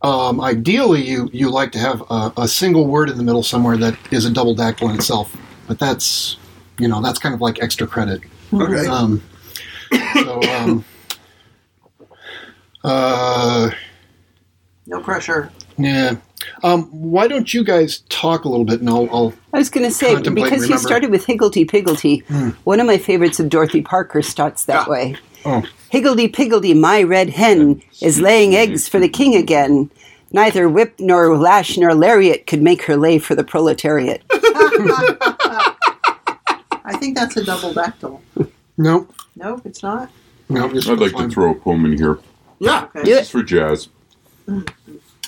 um, 0.05 0.39
ideally, 0.41 1.01
you 1.03 1.29
you 1.33 1.49
like 1.49 1.71
to 1.73 1.79
have 1.79 2.01
a, 2.09 2.31
a 2.37 2.47
single 2.47 2.85
word 2.87 3.09
in 3.09 3.17
the 3.17 3.23
middle 3.23 3.43
somewhere 3.43 3.77
that 3.77 3.97
is 4.11 4.25
a 4.25 4.29
double 4.31 4.53
dactyl 4.55 4.89
in 4.89 4.95
itself. 4.95 5.35
But 5.67 5.79
that's 5.79 6.37
you 6.79 6.87
know 6.87 7.01
that's 7.01 7.19
kind 7.19 7.33
of 7.33 7.41
like 7.41 7.61
extra 7.61 7.87
credit. 7.87 8.21
Okay. 8.53 8.87
Um, 8.87 9.21
so 10.13 10.41
um, 10.43 10.85
uh, 12.83 13.71
No 14.85 15.01
pressure. 15.01 15.51
yeah. 15.77 16.15
Um, 16.63 16.83
why 16.91 17.27
don't 17.27 17.51
you 17.53 17.63
guys 17.63 17.99
talk 18.09 18.45
a 18.45 18.49
little 18.49 18.65
bit 18.65 18.79
and 18.79 18.89
I'll, 18.89 19.09
I'll 19.11 19.33
I 19.51 19.57
was 19.57 19.69
going 19.69 19.85
to 19.87 19.91
say, 19.91 20.19
because 20.21 20.69
you 20.69 20.77
started 20.77 21.09
with 21.09 21.25
Higgledy 21.25 21.65
Piggledy, 21.65 22.19
one 22.65 22.79
of 22.79 22.85
my 22.85 22.97
favorites 22.99 23.39
of 23.39 23.49
Dorothy 23.49 23.81
Parker 23.81 24.21
starts 24.21 24.65
that 24.65 24.87
Ah. 24.87 24.91
way. 24.91 25.15
oh 25.45 25.63
Higgledy 25.95 26.27
Piggledy, 26.27 26.73
my 26.73 27.03
red 27.03 27.29
hen, 27.29 27.81
is 28.01 28.19
laying 28.19 28.53
eggs 28.53 28.85
for 28.85 28.99
the 28.99 29.07
king 29.07 29.33
again. 29.33 29.89
Neither 30.33 30.67
whip 30.67 30.93
nor 30.99 31.37
lash 31.37 31.77
nor 31.77 31.95
lariat 31.95 32.47
could 32.47 32.61
make 32.61 32.81
her 32.81 32.97
lay 32.97 33.17
for 33.17 33.33
the 33.33 33.45
proletariat. 33.45 34.21
I 36.83 36.97
think 36.99 37.15
that's 37.15 37.37
a 37.37 37.45
double 37.45 37.73
dactyl. 37.73 38.21
no 38.77 39.07
Nope, 39.37 39.61
it's 39.63 39.81
not. 39.81 40.11
no. 40.49 40.67
Just 40.67 40.89
I'd 40.89 40.99
like 40.99 41.15
to 41.15 41.29
throw 41.29 41.51
a 41.51 41.55
poem 41.55 41.85
in 41.85 41.97
here. 41.97 42.19
Yeah. 42.59 42.89
Okay. 42.93 42.99
Yeah. 43.09 43.15
This 43.15 43.27
is 43.27 43.29
for 43.29 43.43
jazz. 43.43 43.87
A 44.49 44.65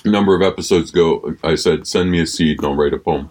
number 0.04 0.36
of 0.36 0.42
episodes 0.42 0.92
ago, 0.92 1.38
I 1.46 1.56
said, 1.56 1.88
"Send 1.88 2.12
me 2.12 2.20
a 2.20 2.28
seed, 2.28 2.58
and 2.58 2.68
I'll 2.68 2.76
write 2.76 2.94
a 2.94 3.00
poem." 3.00 3.30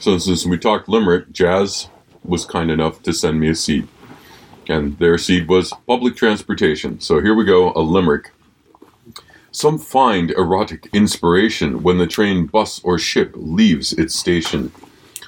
So 0.00 0.16
since 0.16 0.46
we 0.46 0.56
talked 0.56 0.88
limerick, 0.88 1.30
Jazz 1.30 1.88
was 2.24 2.46
kind 2.46 2.70
enough 2.70 3.02
to 3.02 3.12
send 3.12 3.38
me 3.38 3.50
a 3.50 3.54
seed, 3.54 3.86
and 4.68 4.98
their 4.98 5.18
seed 5.18 5.48
was 5.48 5.72
public 5.86 6.16
transportation. 6.16 7.00
So 7.00 7.20
here 7.20 7.34
we 7.34 7.44
go, 7.44 7.72
a 7.74 7.80
limerick. 7.80 8.32
Some 9.50 9.78
find 9.78 10.32
erotic 10.32 10.88
inspiration 10.92 11.82
when 11.82 11.98
the 11.98 12.08
train, 12.08 12.46
bus, 12.46 12.80
or 12.82 12.98
ship 12.98 13.32
leaves 13.34 13.92
its 13.92 14.18
station. 14.18 14.72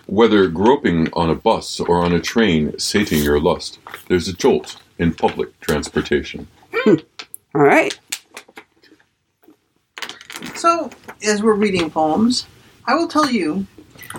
Whether 0.06 0.48
groping 0.48 1.12
on 1.12 1.30
a 1.30 1.34
bus 1.34 1.78
or 1.80 2.04
on 2.04 2.12
a 2.12 2.20
train, 2.20 2.78
sating 2.78 3.22
your 3.22 3.38
lust, 3.40 3.78
there's 4.08 4.28
a 4.28 4.32
jolt 4.32 4.76
in 4.98 5.14
public 5.14 5.58
transportation. 5.60 6.48
Hmm. 6.72 6.96
All 7.54 7.62
right. 7.62 7.98
So, 10.54 10.90
as 11.22 11.42
we're 11.42 11.54
reading 11.54 11.90
poems, 11.90 12.46
I 12.86 12.94
will 12.94 13.08
tell 13.08 13.30
you. 13.30 13.66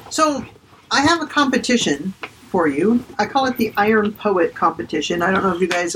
So, 0.10 0.46
I 0.90 1.02
have 1.02 1.22
a 1.22 1.28
competition 1.28 2.14
for 2.58 2.68
you. 2.68 3.04
I 3.20 3.28
call 3.28 3.46
it 3.46 3.56
the 3.58 3.72
Iron 3.78 4.12
Poet 4.14 4.56
Competition. 4.56 5.22
I 5.22 5.30
don't 5.30 5.44
know 5.44 5.54
if 5.54 5.62
you 5.62 5.68
guys 5.68 5.96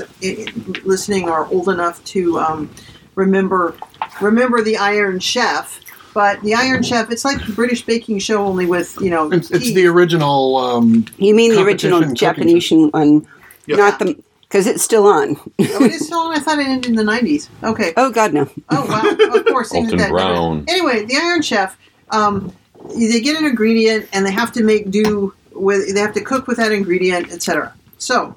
listening 0.84 1.28
are 1.28 1.46
old 1.46 1.68
enough 1.68 2.02
to 2.04 2.38
um, 2.38 2.70
remember 3.16 3.74
remember 4.20 4.62
the 4.62 4.76
Iron 4.76 5.18
Chef. 5.18 5.80
But 6.14 6.40
the 6.42 6.54
Iron 6.54 6.84
Chef, 6.84 7.10
it's 7.10 7.24
like 7.24 7.44
the 7.44 7.52
British 7.52 7.84
baking 7.84 8.20
show, 8.20 8.46
only 8.46 8.66
with 8.66 8.96
you 9.00 9.10
know. 9.10 9.32
It's, 9.32 9.50
it's 9.50 9.72
the 9.72 9.86
original. 9.86 10.56
Um, 10.56 11.04
You 11.18 11.34
mean 11.34 11.50
the 11.52 11.62
original 11.64 11.98
Competition 12.00 12.28
cooking 12.28 12.50
Japanese 12.60 12.92
one, 12.92 13.26
Yeah. 13.66 13.76
not 13.76 13.98
the 13.98 14.22
because 14.42 14.68
it's 14.68 14.84
still 14.84 15.06
on. 15.06 15.34
Oh, 15.58 15.84
it 15.84 15.90
is 15.90 16.06
still 16.06 16.20
on. 16.20 16.36
I 16.36 16.38
thought 16.38 16.60
it 16.60 16.68
ended 16.68 16.90
in 16.90 16.94
the 16.94 17.02
nineties. 17.02 17.50
Okay. 17.64 17.92
oh 17.96 18.12
God, 18.12 18.32
no. 18.34 18.48
Oh 18.70 18.86
wow! 18.86 19.36
Of 19.36 19.46
course, 19.46 19.72
things 19.72 19.86
Alton 19.86 19.98
that. 19.98 20.10
Brown. 20.10 20.64
Anyway, 20.68 21.06
the 21.06 21.16
Iron 21.16 21.42
Chef, 21.42 21.76
um, 22.10 22.52
they 22.96 23.20
get 23.20 23.36
an 23.36 23.46
ingredient 23.46 24.08
and 24.12 24.24
they 24.24 24.30
have 24.30 24.52
to 24.52 24.62
make 24.62 24.92
do 24.92 25.34
with. 25.54 25.94
They 25.94 26.00
have 26.00 26.14
to 26.14 26.20
cook 26.20 26.46
with 26.46 26.58
that 26.58 26.72
ingredient, 26.72 27.32
etc. 27.32 27.74
So, 27.98 28.36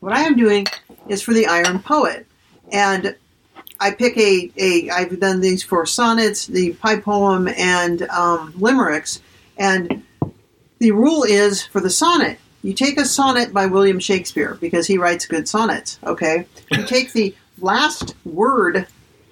what 0.00 0.12
I 0.12 0.22
am 0.22 0.36
doing 0.36 0.66
is 1.08 1.22
for 1.22 1.32
the 1.32 1.46
Iron 1.46 1.80
Poet, 1.80 2.26
and 2.70 3.16
I 3.80 3.90
pick 3.90 4.16
a, 4.16 4.50
a 4.56 4.90
I've 4.90 5.18
done 5.18 5.40
these 5.40 5.62
for 5.62 5.84
sonnets, 5.86 6.46
the 6.46 6.74
pie 6.74 7.00
poem, 7.00 7.48
and 7.48 8.02
um, 8.02 8.54
limericks, 8.56 9.20
and 9.56 10.02
the 10.78 10.92
rule 10.92 11.24
is 11.24 11.64
for 11.64 11.80
the 11.80 11.90
sonnet. 11.90 12.38
You 12.62 12.74
take 12.74 12.96
a 12.98 13.04
sonnet 13.04 13.52
by 13.52 13.66
William 13.66 13.98
Shakespeare 13.98 14.56
because 14.60 14.86
he 14.86 14.98
writes 14.98 15.26
good 15.26 15.48
sonnets. 15.48 15.98
Okay, 16.04 16.46
you 16.70 16.84
take 16.84 17.12
the 17.12 17.34
last 17.58 18.14
word 18.24 18.86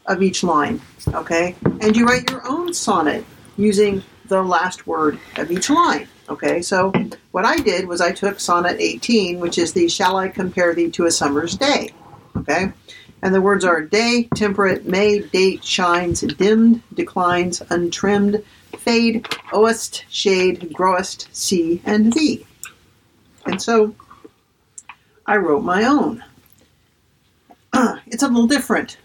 of 0.06 0.22
each 0.22 0.42
line, 0.42 0.80
okay? 1.14 1.54
And 1.80 1.96
you 1.96 2.06
write 2.06 2.30
your 2.30 2.46
own 2.46 2.74
sonnet 2.74 3.24
using 3.56 4.02
the 4.26 4.42
last 4.42 4.86
word 4.86 5.18
of 5.36 5.50
each 5.50 5.70
line, 5.70 6.08
okay? 6.30 6.62
So 6.62 6.92
what 7.32 7.44
I 7.44 7.56
did 7.56 7.86
was 7.86 8.00
I 8.00 8.12
took 8.12 8.40
sonnet 8.40 8.76
18, 8.78 9.40
which 9.40 9.58
is 9.58 9.72
the 9.72 9.88
Shall 9.88 10.16
I 10.16 10.28
Compare 10.28 10.74
Thee 10.74 10.90
to 10.92 11.06
a 11.06 11.10
Summer's 11.10 11.56
Day, 11.56 11.90
okay? 12.36 12.72
And 13.22 13.34
the 13.34 13.40
words 13.40 13.64
are 13.64 13.82
day, 13.82 14.28
temperate, 14.34 14.86
may, 14.86 15.20
date, 15.20 15.62
shines, 15.62 16.20
dimmed, 16.20 16.82
declines, 16.94 17.60
untrimmed, 17.68 18.42
fade, 18.78 19.26
owest, 19.52 20.04
shade, 20.08 20.72
growest, 20.72 21.28
see, 21.32 21.82
and 21.84 22.12
thee. 22.12 22.46
And 23.44 23.60
so 23.60 23.94
I 25.26 25.36
wrote 25.36 25.64
my 25.64 25.84
own. 25.84 26.24
it's 28.06 28.22
a 28.22 28.28
little 28.28 28.46
different. 28.46 28.96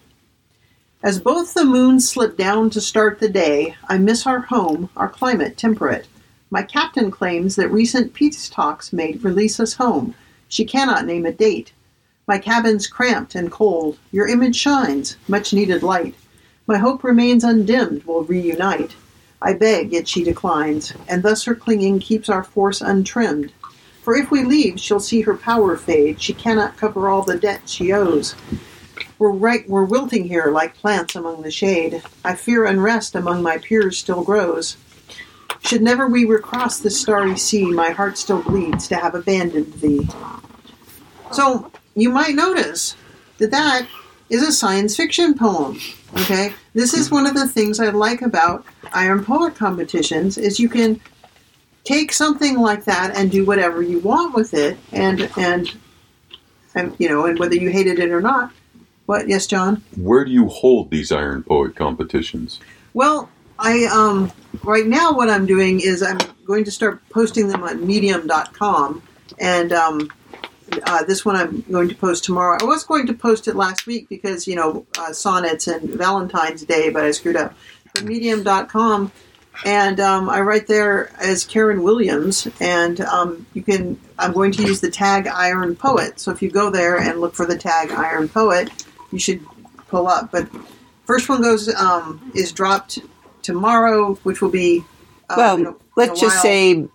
As 1.04 1.20
both 1.20 1.54
the 1.54 1.66
moons 1.66 2.10
slip 2.10 2.38
down 2.38 2.70
to 2.72 2.82
start 2.82 3.20
the 3.20 3.30
day, 3.30 3.76
I 3.88 3.98
miss 3.98 4.26
our 4.26 4.40
home, 4.40 4.90
our 4.96 5.10
climate 5.10 5.58
temperate. 5.58 6.08
My 6.52 6.62
captain 6.62 7.10
claims 7.10 7.56
that 7.56 7.72
recent 7.72 8.14
peace 8.14 8.50
talks 8.50 8.94
may 8.94 9.14
release 9.14 9.60
us 9.60 9.74
home. 9.74 10.14
She 10.48 10.64
cannot 10.64 11.06
name 11.06 11.26
a 11.26 11.32
date. 11.32 11.74
My 12.28 12.38
cabin's 12.38 12.88
cramped 12.88 13.36
and 13.36 13.52
cold. 13.52 13.98
Your 14.12 14.28
image 14.28 14.56
shines, 14.56 15.18
much 15.28 15.54
needed 15.54 15.84
light. 15.84 16.16
My 16.68 16.78
hope 16.78 17.04
remains 17.04 17.44
undimmed, 17.44 18.04
we'll 18.06 18.24
reunite. 18.24 18.96
I 19.42 19.54
beg, 19.54 19.92
yet 19.92 20.08
she 20.08 20.24
declines, 20.24 20.94
and 21.08 21.22
thus 21.22 21.44
her 21.44 21.56
clinging 21.56 22.00
keeps 22.00 22.30
our 22.30 22.44
force 22.44 22.82
untrimmed. 22.82 23.52
For 24.02 24.16
if 24.16 24.30
we 24.30 24.44
leave, 24.44 24.80
she'll 24.80 25.00
see 25.00 25.22
her 25.22 25.36
power 25.36 25.76
fade. 25.76 26.22
She 26.22 26.34
cannot 26.34 26.78
cover 26.78 27.10
all 27.10 27.24
the 27.24 27.38
debt 27.38 27.62
she 27.66 27.92
owes. 27.92 28.36
We're 29.18 29.32
right, 29.32 29.68
we're 29.70 29.86
wilting 29.86 30.28
here 30.28 30.52
like 30.52 30.76
plants 30.76 31.16
among 31.16 31.42
the 31.42 31.52
shade. 31.52 32.04
I 32.24 32.36
fear 32.36 32.66
unrest 32.66 33.16
among 33.16 33.42
my 33.42 33.58
peers 33.58 33.98
still 33.98 34.24
grows. 34.24 34.78
Should 35.66 35.82
never 35.82 36.08
we 36.08 36.26
recross 36.26 36.80
the 36.80 36.92
starry 36.92 37.38
sea, 37.38 37.66
my 37.72 37.90
heart 37.90 38.20
still 38.20 38.44
bleeds 38.44 38.88
to 38.90 38.96
have 38.96 39.16
abandoned 39.16 39.74
thee. 39.74 40.08
So 41.32 41.72
you 41.96 42.12
might 42.12 42.36
notice 42.36 42.96
that 43.40 43.50
that 43.50 43.88
is 44.30 44.44
a 44.44 44.52
science 44.52 44.96
fiction 44.96 45.34
poem. 45.34 45.80
Okay, 46.18 46.54
this 46.74 46.94
is 46.94 47.10
one 47.10 47.26
of 47.26 47.34
the 47.34 47.48
things 47.48 47.80
I 47.80 47.90
like 47.90 48.22
about 48.22 48.64
Iron 48.94 49.26
Poet 49.26 49.56
competitions 49.56 50.38
is 50.38 50.60
you 50.60 50.70
can 50.70 51.02
take 51.84 52.14
something 52.14 52.60
like 52.60 52.86
that 52.86 53.16
and 53.16 53.32
do 53.32 53.44
whatever 53.44 53.82
you 53.82 54.00
want 54.00 54.36
with 54.36 54.54
it, 54.54 54.78
and 54.92 55.30
and 55.36 55.74
and 56.76 56.96
you 57.00 57.10
know, 57.10 57.26
and 57.26 57.40
whether 57.40 57.56
you 57.56 57.70
hated 57.70 57.98
it 57.98 58.12
or 58.12 58.22
not. 58.22 58.52
What? 59.08 59.28
Yes, 59.28 59.48
John. 59.48 59.84
Where 59.98 60.24
do 60.26 60.32
you 60.32 60.48
hold 60.48 60.92
these 60.92 61.12
Iron 61.12 61.44
Poet 61.44 61.76
competitions? 61.76 62.60
Well, 62.94 63.30
I 63.60 63.86
um 63.86 64.32
right 64.64 64.86
now 64.86 65.14
what 65.14 65.30
I'm 65.30 65.46
doing 65.46 65.80
is 65.80 66.04
I'm 66.04 66.18
going 66.46 66.64
to 66.66 66.72
start 66.72 67.02
posting 67.10 67.48
them 67.48 67.64
on 67.64 67.86
Medium.com, 67.86 69.02
and 69.40 69.74
um, 69.74 70.12
uh, 70.84 71.04
this 71.04 71.26
one 71.26 71.36
I'm 71.36 71.62
going 71.72 71.90
to 71.90 71.96
post 71.96 72.24
tomorrow. 72.24 72.58
I 72.60 72.66
was 72.66 72.84
going 72.84 73.08
to 73.08 73.14
post 73.14 73.48
it 73.48 73.56
last 73.56 73.88
week 73.88 74.10
because 74.10 74.48
you 74.48 74.56
know 74.56 74.86
uh, 74.98 75.14
sonnets 75.14 75.68
and 75.68 75.90
Valentine's 75.90 76.64
Day, 76.64 76.90
but 76.90 77.04
I 77.04 77.12
screwed 77.12 77.36
up. 77.36 77.54
But 77.94 78.04
Medium.com, 78.04 79.12
and 79.66 80.00
um, 80.00 80.30
I 80.30 80.42
write 80.42 80.68
there 80.68 81.12
as 81.22 81.46
Karen 81.46 81.84
Williams, 81.84 82.48
and 82.60 83.02
um, 83.02 83.46
you 83.54 83.64
can. 83.64 84.00
I'm 84.18 84.32
going 84.32 84.54
to 84.54 84.64
use 84.64 84.80
the 84.80 84.90
tag 84.90 85.28
Iron 85.28 85.76
Poet. 85.76 86.20
So 86.20 86.32
if 86.32 86.42
you 86.42 86.50
go 86.50 86.70
there 86.70 86.98
and 86.98 87.20
look 87.20 87.34
for 87.34 87.46
the 87.46 87.58
tag 87.58 87.92
Iron 87.92 88.30
Poet, 88.30 88.70
you 89.12 89.20
should 89.20 89.46
pull 89.90 90.08
up. 90.08 90.32
But 90.32 90.48
first 91.06 91.28
one 91.28 91.42
goes 91.42 91.74
um, 91.74 92.32
is 92.34 92.52
dropped 92.52 93.00
tomorrow, 93.46 94.16
which 94.24 94.42
will 94.42 94.50
be 94.50 94.84
uh, 95.30 95.36
Well, 95.38 95.56
in 95.58 95.66
a- 95.66 95.70
in 95.70 95.76
let's 95.96 96.20
just 96.20 96.42
say 96.42 96.88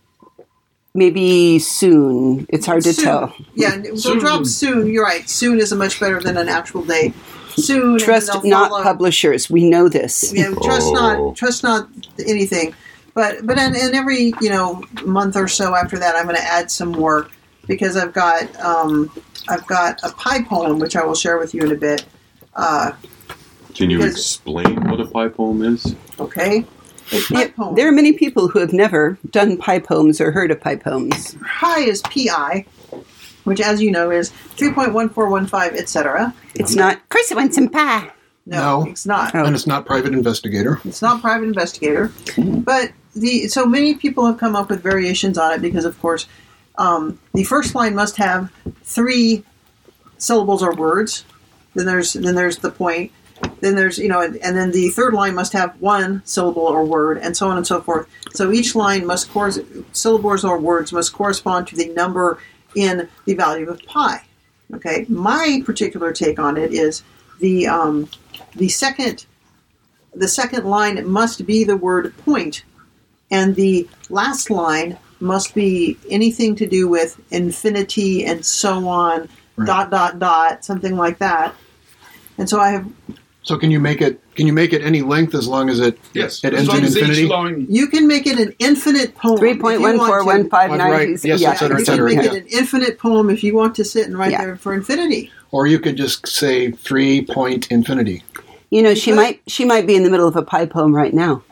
maybe 0.94 1.58
soon. 1.58 2.46
It's 2.48 2.66
hard 2.66 2.82
to 2.82 2.92
Soon. 2.92 3.04
tell. 3.04 3.34
Yeah, 3.54 3.74
and 3.74 3.86
it 3.86 3.92
will 3.92 3.98
Soon. 4.00 4.18
drop 4.18 4.44
soon. 4.46 4.86
You're 4.88 5.04
right. 5.04 5.28
Soon 5.28 5.58
is 5.60 5.72
a 5.72 5.76
much 5.76 6.00
better 6.00 6.20
than 6.20 6.36
an 6.36 6.48
actual 6.48 6.82
date. 6.82 7.14
Soon. 7.56 7.98
Trust 7.98 8.28
not 8.44 8.70
follow- 8.70 8.82
publishers. 8.82 9.48
We 9.50 9.68
know 9.68 9.88
this. 9.88 10.32
Yeah, 10.34 10.52
trust 10.62 10.88
Oh. 10.90 10.92
not. 11.26 11.36
Trust 11.36 11.62
not 11.62 11.88
anything. 12.26 12.74
But 13.14 13.44
but 13.46 13.58
in, 13.58 13.74
in 13.74 13.94
every 13.94 14.32
you 14.40 14.50
know 14.50 14.82
month 15.04 15.36
or 15.36 15.48
so 15.48 15.74
after 15.74 15.98
that, 15.98 16.14
I'm 16.16 16.24
going 16.24 16.36
to 16.36 16.42
add 16.42 16.70
some 16.70 16.90
more 16.92 17.28
because 17.66 17.96
I've 17.96 18.12
got 18.12 18.42
um, 18.60 19.10
I've 19.48 19.66
got 19.66 20.00
a 20.04 20.10
pie 20.12 20.42
poem 20.42 20.78
which 20.78 20.94
I 20.96 21.04
will 21.04 21.14
share 21.16 21.38
with 21.38 21.52
you 21.54 21.62
in 21.62 21.72
a 21.72 21.76
bit. 21.76 22.04
Uh, 22.54 22.92
Can 23.74 23.90
you 23.90 24.02
explain 24.02 24.88
what 24.88 25.00
a 25.00 25.06
pie 25.06 25.28
poem 25.28 25.62
is? 25.62 25.94
Okay, 26.20 26.64
a 27.12 27.20
pie 27.32 27.48
poem. 27.48 27.74
there 27.74 27.88
are 27.88 27.92
many 27.92 28.12
people 28.12 28.48
who 28.48 28.58
have 28.58 28.72
never 28.72 29.18
done 29.30 29.56
pie 29.56 29.78
poems 29.80 30.20
or 30.20 30.30
heard 30.32 30.50
of 30.50 30.60
pie 30.60 30.76
poems. 30.76 31.36
pi 31.58 31.80
is 31.80 32.02
pi, 32.02 32.64
which 33.44 33.60
as 33.60 33.80
you 33.82 33.90
know 33.90 34.10
is 34.10 34.30
3.1415, 34.56 35.76
etc. 35.78 36.34
It's 36.54 36.74
not. 36.74 36.96
Of 36.96 37.08
course, 37.08 37.32
I 37.32 37.34
want 37.34 37.54
some 37.54 37.68
pie. 37.68 38.10
No, 38.46 38.82
No. 38.84 38.90
it's 38.90 39.06
not. 39.06 39.34
Oh. 39.34 39.44
and 39.44 39.54
it's 39.54 39.66
not 39.66 39.86
private 39.86 40.12
investigator. 40.12 40.80
It's 40.84 41.02
not 41.02 41.20
private 41.20 41.44
investigator, 41.46 42.12
but 42.36 42.92
the 43.14 43.48
so 43.48 43.66
many 43.66 43.94
people 43.94 44.26
have 44.26 44.38
come 44.38 44.56
up 44.56 44.70
with 44.70 44.82
variations 44.82 45.36
on 45.38 45.52
it 45.52 45.60
because, 45.62 45.84
of 45.84 45.98
course, 46.00 46.26
um, 46.78 47.18
the 47.34 47.44
first 47.44 47.74
line 47.74 47.94
must 47.94 48.16
have 48.16 48.50
three 48.82 49.44
syllables 50.18 50.62
or 50.62 50.74
words. 50.74 51.24
Then 51.74 51.86
there's 51.86 52.14
then 52.14 52.34
there's 52.34 52.58
the 52.58 52.70
point. 52.70 53.12
Then 53.60 53.74
there's 53.74 53.98
you 53.98 54.08
know, 54.08 54.20
and, 54.20 54.36
and 54.38 54.56
then 54.56 54.70
the 54.72 54.88
third 54.90 55.14
line 55.14 55.34
must 55.34 55.52
have 55.52 55.78
one 55.80 56.22
syllable 56.24 56.62
or 56.62 56.84
word, 56.84 57.18
and 57.18 57.36
so 57.36 57.48
on 57.48 57.56
and 57.56 57.66
so 57.66 57.80
forth. 57.80 58.08
So 58.32 58.52
each 58.52 58.74
line 58.74 59.06
must 59.06 59.30
cor- 59.30 59.52
syllables 59.92 60.44
or 60.44 60.58
words 60.58 60.92
must 60.92 61.12
correspond 61.12 61.66
to 61.68 61.76
the 61.76 61.88
number 61.88 62.38
in 62.74 63.08
the 63.26 63.34
value 63.34 63.68
of 63.68 63.82
pi. 63.84 64.22
Okay, 64.74 65.04
my 65.08 65.62
particular 65.64 66.12
take 66.12 66.38
on 66.38 66.56
it 66.56 66.72
is 66.72 67.02
the 67.40 67.66
um, 67.66 68.08
the 68.56 68.68
second 68.68 69.26
the 70.14 70.28
second 70.28 70.64
line 70.64 71.06
must 71.08 71.46
be 71.46 71.64
the 71.64 71.76
word 71.76 72.16
point, 72.18 72.64
and 73.30 73.54
the 73.56 73.88
last 74.08 74.50
line 74.50 74.98
must 75.20 75.54
be 75.54 75.98
anything 76.08 76.56
to 76.56 76.66
do 76.66 76.88
with 76.88 77.20
infinity 77.30 78.24
and 78.24 78.44
so 78.44 78.88
on, 78.88 79.28
Right. 79.56 79.66
dot 79.66 79.90
dot 79.90 80.18
dot, 80.18 80.64
something 80.64 80.96
like 80.96 81.18
that. 81.18 81.54
And 82.38 82.48
so 82.48 82.58
I 82.58 82.70
have 82.70 82.90
So 83.42 83.56
can 83.56 83.70
you 83.70 83.80
make 83.80 84.02
it? 84.02 84.20
Can 84.34 84.46
you 84.46 84.52
make 84.52 84.72
it 84.74 84.82
any 84.82 85.00
length 85.02 85.34
as 85.34 85.48
long 85.48 85.70
as 85.70 85.80
it 85.80 85.98
Yes, 86.12 86.44
it 86.44 86.52
as 86.52 86.60
ends 86.60 86.68
long 86.68 86.78
in 86.78 86.84
as 86.84 86.96
infinity? 86.96 87.26
line. 87.26 87.66
you 87.70 87.86
can 87.86 88.06
make 88.06 88.26
it 88.26 88.38
an 88.38 88.54
infinite 88.58 89.14
poem. 89.16 89.38
Three 89.38 89.50
if 89.52 89.56
you 89.56 89.62
point 89.62 89.80
want 89.80 89.98
one 89.98 90.06
four 90.06 90.18
to. 90.20 90.24
one 90.26 90.50
five 90.50 90.70
nine. 90.70 90.90
Right, 90.90 91.08
yes, 91.24 91.40
yeah. 91.40 91.50
et 91.52 91.54
cetera, 91.54 91.76
you 91.76 91.82
et 91.82 91.86
cetera, 91.86 92.08
can 92.10 92.16
make 92.18 92.24
yeah. 92.26 92.38
it 92.38 92.42
an 92.42 92.48
infinite 92.50 92.98
poem 92.98 93.30
if 93.30 93.42
you 93.42 93.54
want 93.54 93.74
to 93.76 93.84
sit 93.84 94.06
and 94.06 94.18
write 94.18 94.32
Yeah. 94.32 94.44
there 94.44 94.56
for 94.56 94.74
infinity. 94.74 95.30
Or 95.52 95.66
you 95.66 95.80
could 95.80 95.96
just 95.96 96.26
say 96.28 96.70
three 96.70 97.22
point 97.24 97.66
infinity. 97.70 98.22
You 98.70 98.82
know, 98.82 98.94
she 98.94 99.10
But- 99.12 99.16
might 99.16 99.40
she 99.46 99.64
might 99.64 99.86
be 99.86 99.96
in 99.96 100.02
the 100.04 100.10
middle 100.10 100.28
of 100.28 100.36
a 100.36 100.42
pie 100.42 100.66
poem 100.66 100.94
right 100.94 101.14
now. 101.14 101.42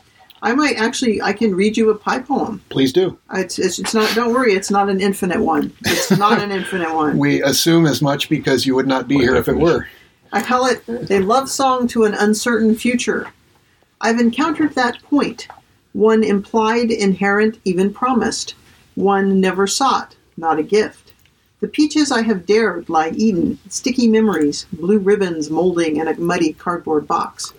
I 0.41 0.53
might 0.53 0.77
actually. 0.77 1.21
I 1.21 1.33
can 1.33 1.53
read 1.53 1.75
you 1.75 1.89
a 1.89 1.95
pie 1.95 2.19
poem. 2.19 2.61
Please 2.69 2.93
do. 2.93 3.17
It's, 3.33 3.59
it's, 3.59 3.77
it's 3.77 3.93
not. 3.93 4.13
Don't 4.15 4.31
worry. 4.33 4.53
It's 4.53 4.71
not 4.71 4.87
an 4.89 5.01
infinite 5.01 5.41
one. 5.41 5.73
It's 5.85 6.11
not 6.17 6.39
an 6.41 6.51
infinite 6.59 6.93
one. 6.93 7.17
We 7.17 7.41
assume 7.43 7.85
as 7.85 8.01
much 8.01 8.29
because 8.29 8.65
you 8.65 8.73
would 8.75 8.87
not 8.87 9.07
be 9.09 9.15
By 9.17 9.21
here 9.23 9.35
if 9.35 9.49
it 9.49 9.53
definition. 9.55 9.79
were. 9.79 9.87
I 10.31 10.43
call 10.43 10.67
it 10.67 10.83
a 10.87 11.19
love 11.19 11.49
song 11.49 11.87
to 11.89 12.03
an 12.03 12.13
uncertain 12.13 12.75
future. 12.75 13.31
I've 13.99 14.19
encountered 14.19 14.75
that. 14.75 14.99
One 15.93 16.23
implied, 16.23 16.91
inherent, 16.91 17.59
even 17.65 17.91
promised. 17.93 18.53
One 18.93 19.41
never 19.41 19.65
sought, 19.65 20.15
not 20.37 20.59
a 20.59 20.63
gift. 20.63 21.13
The 21.61 21.67
peaches 21.67 22.11
I 22.11 22.21
have 22.21 22.45
dared 22.45 22.89
lie 22.89 23.09
eaten, 23.09 23.57
sticky 23.69 24.07
memories, 24.07 24.67
blue 24.71 24.99
ribbons 24.99 25.49
molding 25.49 25.97
in 25.97 26.07
a 26.07 26.19
muddy 26.19 26.53
cardboard 26.53 27.07
box. 27.07 27.53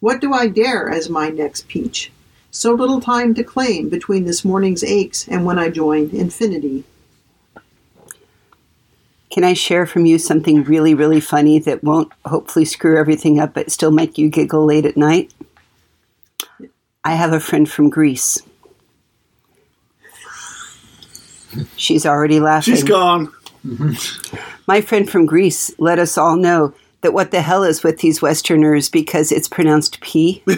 What 0.00 0.20
do 0.20 0.32
I 0.32 0.48
dare 0.48 0.88
as 0.88 1.10
my 1.10 1.28
next 1.28 1.68
peach? 1.68 2.10
So 2.50 2.72
little 2.72 3.00
time 3.00 3.34
to 3.34 3.44
claim 3.44 3.88
between 3.90 4.24
this 4.24 4.44
morning's 4.44 4.82
aches 4.82 5.28
and 5.28 5.44
when 5.44 5.58
I 5.58 5.68
join 5.68 6.10
infinity. 6.10 6.84
Can 9.30 9.44
I 9.44 9.52
share 9.54 9.86
from 9.86 10.06
you 10.06 10.18
something 10.18 10.62
really, 10.64 10.94
really 10.94 11.20
funny 11.20 11.58
that 11.60 11.82
won't 11.82 12.12
hopefully 12.24 12.64
screw 12.64 12.98
everything 12.98 13.40
up 13.40 13.54
but 13.54 13.70
still 13.70 13.90
make 13.90 14.16
you 14.16 14.28
giggle 14.28 14.64
late 14.64 14.86
at 14.86 14.96
night? 14.96 15.32
I 17.04 17.14
have 17.14 17.32
a 17.32 17.40
friend 17.40 17.68
from 17.68 17.90
Greece. 17.90 18.40
She's 21.76 22.06
already 22.06 22.40
laughing. 22.40 22.74
She's 22.74 22.84
gone. 22.84 23.32
My 24.66 24.80
friend 24.80 25.08
from 25.08 25.26
Greece 25.26 25.72
let 25.78 25.98
us 25.98 26.16
all 26.16 26.36
know 26.36 26.74
that 27.00 27.12
what 27.12 27.30
the 27.30 27.42
hell 27.42 27.64
is 27.64 27.82
with 27.82 27.98
these 27.98 28.22
Westerners 28.22 28.88
because 28.88 29.30
it's 29.32 29.48
pronounced 29.48 30.00
P. 30.00 30.42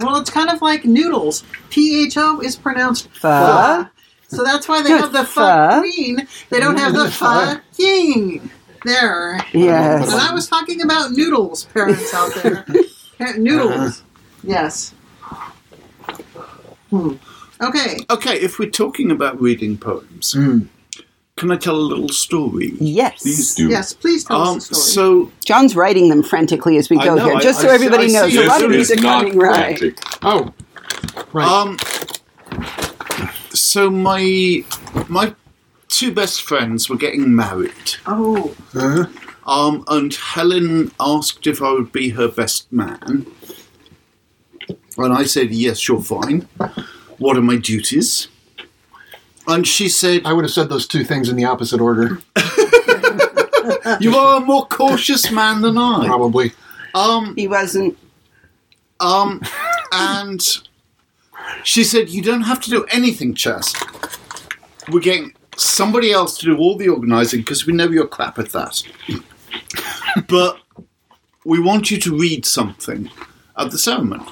Well, 0.00 0.18
it's 0.18 0.30
kind 0.30 0.50
of 0.50 0.60
like 0.62 0.84
noodles. 0.84 1.42
P 1.70 2.04
H 2.06 2.16
O 2.16 2.40
is 2.40 2.54
pronounced 2.56 3.08
Pho. 3.12 3.86
So 4.28 4.42
that's 4.44 4.66
why 4.68 4.82
they 4.82 4.90
No, 4.90 4.98
have 4.98 5.12
the 5.12 5.24
pho. 5.24 5.40
pho 5.70 5.80
queen. 5.80 6.26
They 6.50 6.60
don't 6.60 6.76
have 6.78 6.92
the 6.94 7.10
Pho. 7.10 7.26
pho 7.54 7.60
king. 7.76 8.50
There. 8.84 9.40
Yes. 9.52 10.12
And 10.12 10.20
I 10.20 10.32
was 10.34 10.48
talking 10.48 10.82
about 10.82 11.12
noodles, 11.12 11.64
parents 11.64 12.12
out 12.14 12.32
there. 12.36 12.64
Pa- 13.18 13.32
noodles. 13.38 14.02
Yes. 14.44 14.92
Hmm. 16.90 17.14
Okay. 17.60 17.98
Okay, 18.10 18.34
if 18.40 18.58
we're 18.58 18.70
talking 18.70 19.10
about 19.10 19.40
reading 19.40 19.76
poems, 19.78 20.34
Mm. 20.34 20.66
can 21.36 21.50
I 21.50 21.56
tell 21.56 21.74
a 21.76 21.78
little 21.80 22.08
story? 22.10 22.74
Yes. 22.78 23.22
Please 23.22 23.54
do. 23.54 23.68
Yes, 23.68 23.92
please 23.92 24.24
tell 24.24 24.42
Um, 24.42 24.56
us 24.58 24.68
the 24.68 24.74
story. 24.76 25.26
so 25.26 25.32
John's 25.44 25.74
writing 25.74 26.08
them 26.08 26.22
frantically 26.22 26.76
as 26.76 26.88
we 26.90 26.98
go 26.98 27.14
know, 27.14 27.24
here, 27.24 27.36
I- 27.36 27.40
just 27.40 27.60
so 27.60 27.68
I 27.70 27.74
everybody 27.74 28.04
I 28.14 28.20
knows. 28.20 28.30
see 28.32 28.38
A 28.38 28.42
it. 28.42 28.46
lot 28.48 28.62
of 28.62 28.70
This 28.70 28.88
these 28.88 28.98
are 28.98 29.02
not 29.02 29.22
coming 29.24 29.38
right. 29.38 29.82
Oh, 30.22 30.52
right. 31.32 31.48
Um, 31.48 31.76
so 33.50 33.90
my 33.90 34.64
my 35.08 35.34
two 35.88 36.12
best 36.12 36.42
friends 36.42 36.88
were 36.88 36.96
getting 36.96 37.34
married, 37.34 37.96
oh, 38.06 38.54
Uh, 38.74 39.06
um, 39.46 39.84
and 39.88 40.12
Helen 40.14 40.90
asked 41.00 41.46
if 41.46 41.62
I 41.62 41.72
would 41.72 41.92
be 41.92 42.10
her 42.10 42.28
best 42.28 42.72
man, 42.72 43.26
and 44.98 45.12
I 45.12 45.24
said 45.24 45.50
yes, 45.52 45.86
you're 45.88 46.02
fine. 46.02 46.48
What 47.18 47.36
are 47.36 47.42
my 47.42 47.56
duties? 47.56 48.28
And 49.48 49.64
she 49.66 49.88
said, 49.88 50.22
I 50.24 50.32
would 50.32 50.44
have 50.44 50.50
said 50.52 50.68
those 50.68 50.88
two 50.88 51.04
things 51.04 51.28
in 51.28 51.36
the 51.36 51.44
opposite 51.44 51.80
order, 51.80 52.18
"You 54.00 54.16
are 54.16 54.38
a 54.38 54.44
more 54.44 54.66
cautious 54.66 55.30
man 55.30 55.60
than 55.62 55.78
I." 55.78 56.06
probably. 56.06 56.52
Um, 56.94 57.34
He 57.36 57.46
wasn't. 57.46 57.96
Um, 58.98 59.40
and 59.92 60.40
she 61.64 61.84
said, 61.84 62.08
You 62.10 62.22
don't 62.22 62.42
have 62.42 62.60
to 62.62 62.70
do 62.70 62.84
anything, 62.90 63.34
Chaz. 63.34 63.74
We're 64.90 65.00
getting 65.00 65.34
somebody 65.56 66.12
else 66.12 66.38
to 66.38 66.46
do 66.46 66.56
all 66.58 66.76
the 66.76 66.88
organising 66.88 67.40
because 67.40 67.66
we 67.66 67.72
know 67.72 67.88
you're 67.88 68.06
crap 68.06 68.38
at 68.38 68.52
that. 68.52 68.82
but 70.28 70.58
we 71.44 71.60
want 71.60 71.90
you 71.90 71.98
to 71.98 72.16
read 72.16 72.44
something 72.44 73.10
at 73.56 73.70
the 73.70 73.78
ceremony. 73.78 74.26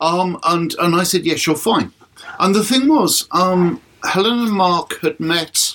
Um, 0.00 0.38
and, 0.44 0.74
and 0.78 0.94
I 0.94 1.04
said, 1.04 1.24
Yes, 1.24 1.46
you're 1.46 1.56
fine. 1.56 1.92
And 2.38 2.54
the 2.54 2.64
thing 2.64 2.88
was, 2.88 3.26
um, 3.32 3.80
Helen 4.04 4.40
and 4.40 4.52
Mark 4.52 5.00
had 5.00 5.20
met 5.20 5.74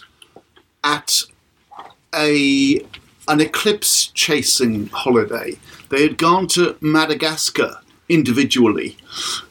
at 0.84 1.22
a 2.14 2.80
an 3.28 3.42
eclipse 3.42 4.08
chasing 4.08 4.88
holiday. 4.88 5.58
They 5.90 6.04
had 6.04 6.18
gone 6.18 6.48
to 6.50 6.78
Madagascar 6.80 7.80
individually 8.10 8.98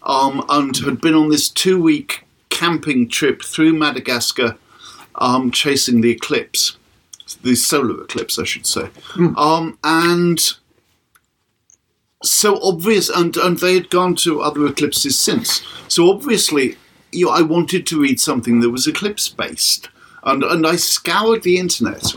um, 0.02 0.44
and 0.48 0.76
had 0.78 1.00
been 1.00 1.14
on 1.14 1.28
this 1.28 1.48
two 1.48 1.80
week 1.80 2.24
camping 2.50 3.08
trip 3.08 3.42
through 3.42 3.72
Madagascar 3.72 4.56
um, 5.16 5.50
chasing 5.50 6.00
the 6.00 6.10
eclipse, 6.10 6.76
the 7.42 7.54
solar 7.54 8.02
eclipse, 8.02 8.38
I 8.38 8.44
should 8.44 8.66
say. 8.66 8.88
Um, 9.36 9.78
and 9.82 10.40
so 12.22 12.58
obvious, 12.62 13.08
and, 13.08 13.36
and 13.36 13.58
they 13.58 13.74
had 13.74 13.90
gone 13.90 14.14
to 14.16 14.40
other 14.40 14.66
eclipses 14.66 15.18
since. 15.18 15.62
So 15.88 16.10
obviously, 16.10 16.76
you 17.12 17.26
know, 17.26 17.32
I 17.32 17.42
wanted 17.42 17.86
to 17.88 18.00
read 18.00 18.18
something 18.20 18.60
that 18.60 18.70
was 18.70 18.86
eclipse 18.86 19.28
based. 19.28 19.88
And, 20.24 20.42
and 20.42 20.66
I 20.66 20.76
scoured 20.76 21.42
the 21.42 21.58
internet 21.58 22.14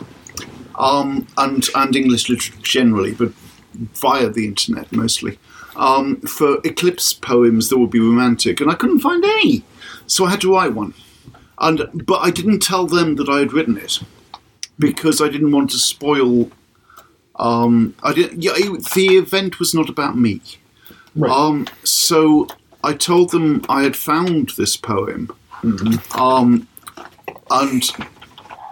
um, 0.76 1.28
and, 1.38 1.68
and 1.76 1.96
English 1.96 2.30
literature 2.30 2.62
generally, 2.62 3.14
but 3.14 3.32
via 3.74 4.30
the 4.30 4.46
internet 4.46 4.92
mostly, 4.92 5.38
um, 5.78 6.20
for 6.22 6.58
eclipse 6.64 7.14
poems 7.14 7.70
that 7.70 7.78
would 7.78 7.92
be 7.92 8.00
romantic, 8.00 8.60
and 8.62 8.70
I 8.70 8.76
couldn't 8.76 9.00
find 9.00 9.24
any. 9.24 9.64
So 10.08 10.26
I 10.26 10.32
had 10.32 10.42
to 10.42 10.54
write 10.54 10.74
one. 10.74 10.94
And 11.60 11.82
but 12.06 12.20
I 12.20 12.30
didn't 12.32 12.60
tell 12.60 12.86
them 12.88 13.16
that 13.16 13.30
I 13.30 13.40
had 13.40 13.54
written 13.54 13.78
it 13.78 14.00
because 14.78 15.22
I 15.22 15.30
didn't 15.30 15.52
want 15.52 15.70
to 15.72 15.78
spoil. 15.78 16.52
Um, 17.38 17.96
I 18.04 18.14
didn't. 18.14 18.44
Yeah, 18.44 18.54
it- 18.56 18.86
the 18.94 19.18
event 19.18 19.60
was 19.60 19.74
not 19.74 19.90
about 19.90 20.18
me. 20.18 20.42
Right. 21.16 21.32
Um, 21.32 21.68
so 21.84 22.48
I 22.84 22.94
told 22.94 23.32
them 23.32 23.64
I 23.70 23.84
had 23.84 23.96
found 23.96 24.52
this 24.58 24.78
poem. 24.78 25.32
Um, 26.16 26.68
and 27.50 27.90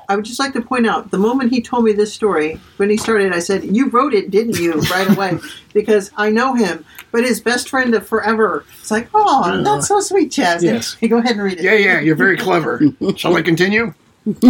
I 0.09 0.15
would 0.15 0.25
just 0.25 0.39
like 0.39 0.53
to 0.53 0.61
point 0.61 0.87
out 0.87 1.11
the 1.11 1.17
moment 1.17 1.51
he 1.51 1.61
told 1.61 1.83
me 1.83 1.93
this 1.93 2.13
story, 2.13 2.59
when 2.77 2.89
he 2.89 2.97
started, 2.97 3.33
I 3.33 3.39
said, 3.39 3.63
You 3.63 3.89
wrote 3.89 4.13
it, 4.13 4.31
didn't 4.31 4.57
you? 4.59 4.73
right 4.91 5.09
away. 5.09 5.39
Because 5.73 6.11
I 6.17 6.29
know 6.29 6.53
him. 6.55 6.85
But 7.11 7.23
his 7.23 7.39
best 7.41 7.69
friend 7.69 7.93
of 7.95 8.07
forever. 8.07 8.65
It's 8.79 8.91
like, 8.91 9.09
Oh, 9.13 9.61
that's 9.63 9.87
so 9.87 9.99
sweet, 9.99 10.31
Chaz. 10.31 10.61
Yes. 10.61 10.93
Hey, 10.95 11.07
go 11.07 11.17
ahead 11.17 11.33
and 11.33 11.43
read 11.43 11.59
it. 11.59 11.63
yeah, 11.63 11.73
yeah, 11.73 11.99
you're 11.99 12.15
very 12.15 12.37
clever. 12.37 12.81
Shall 13.15 13.35
I 13.35 13.41
continue? 13.41 13.93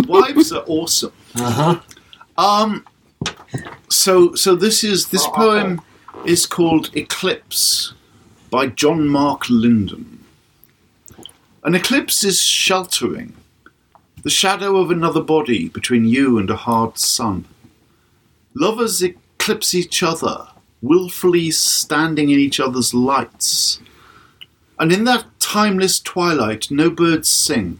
wives 0.07 0.51
are 0.51 0.63
awesome. 0.67 1.11
Uh 1.35 1.51
huh. 1.51 1.81
Um, 2.37 2.85
so 3.89 4.33
so 4.35 4.55
this 4.55 4.83
is 4.83 5.07
this 5.09 5.25
poem 5.27 5.81
is 6.25 6.45
called 6.45 6.95
Eclipse 6.95 7.93
by 8.49 8.67
John 8.67 9.07
Mark 9.07 9.49
Linden. 9.49 10.23
An 11.63 11.75
eclipse 11.75 12.23
is 12.23 12.41
sheltering, 12.41 13.33
the 14.25 14.31
shadow 14.31 14.77
of 14.77 14.89
another 14.89 15.21
body 15.21 15.69
between 15.69 16.03
you 16.03 16.39
and 16.39 16.49
a 16.49 16.55
hard 16.55 16.97
sun. 16.97 17.45
Lovers 18.55 19.03
eclipse 19.03 19.75
each 19.75 20.01
other, 20.01 20.47
wilfully 20.81 21.51
standing 21.51 22.31
in 22.31 22.39
each 22.39 22.59
other's 22.59 22.91
lights. 22.91 23.79
And 24.79 24.91
in 24.91 25.03
that 25.03 25.25
timeless 25.39 25.99
twilight, 25.99 26.71
no 26.71 26.89
birds 26.89 27.29
sing, 27.29 27.79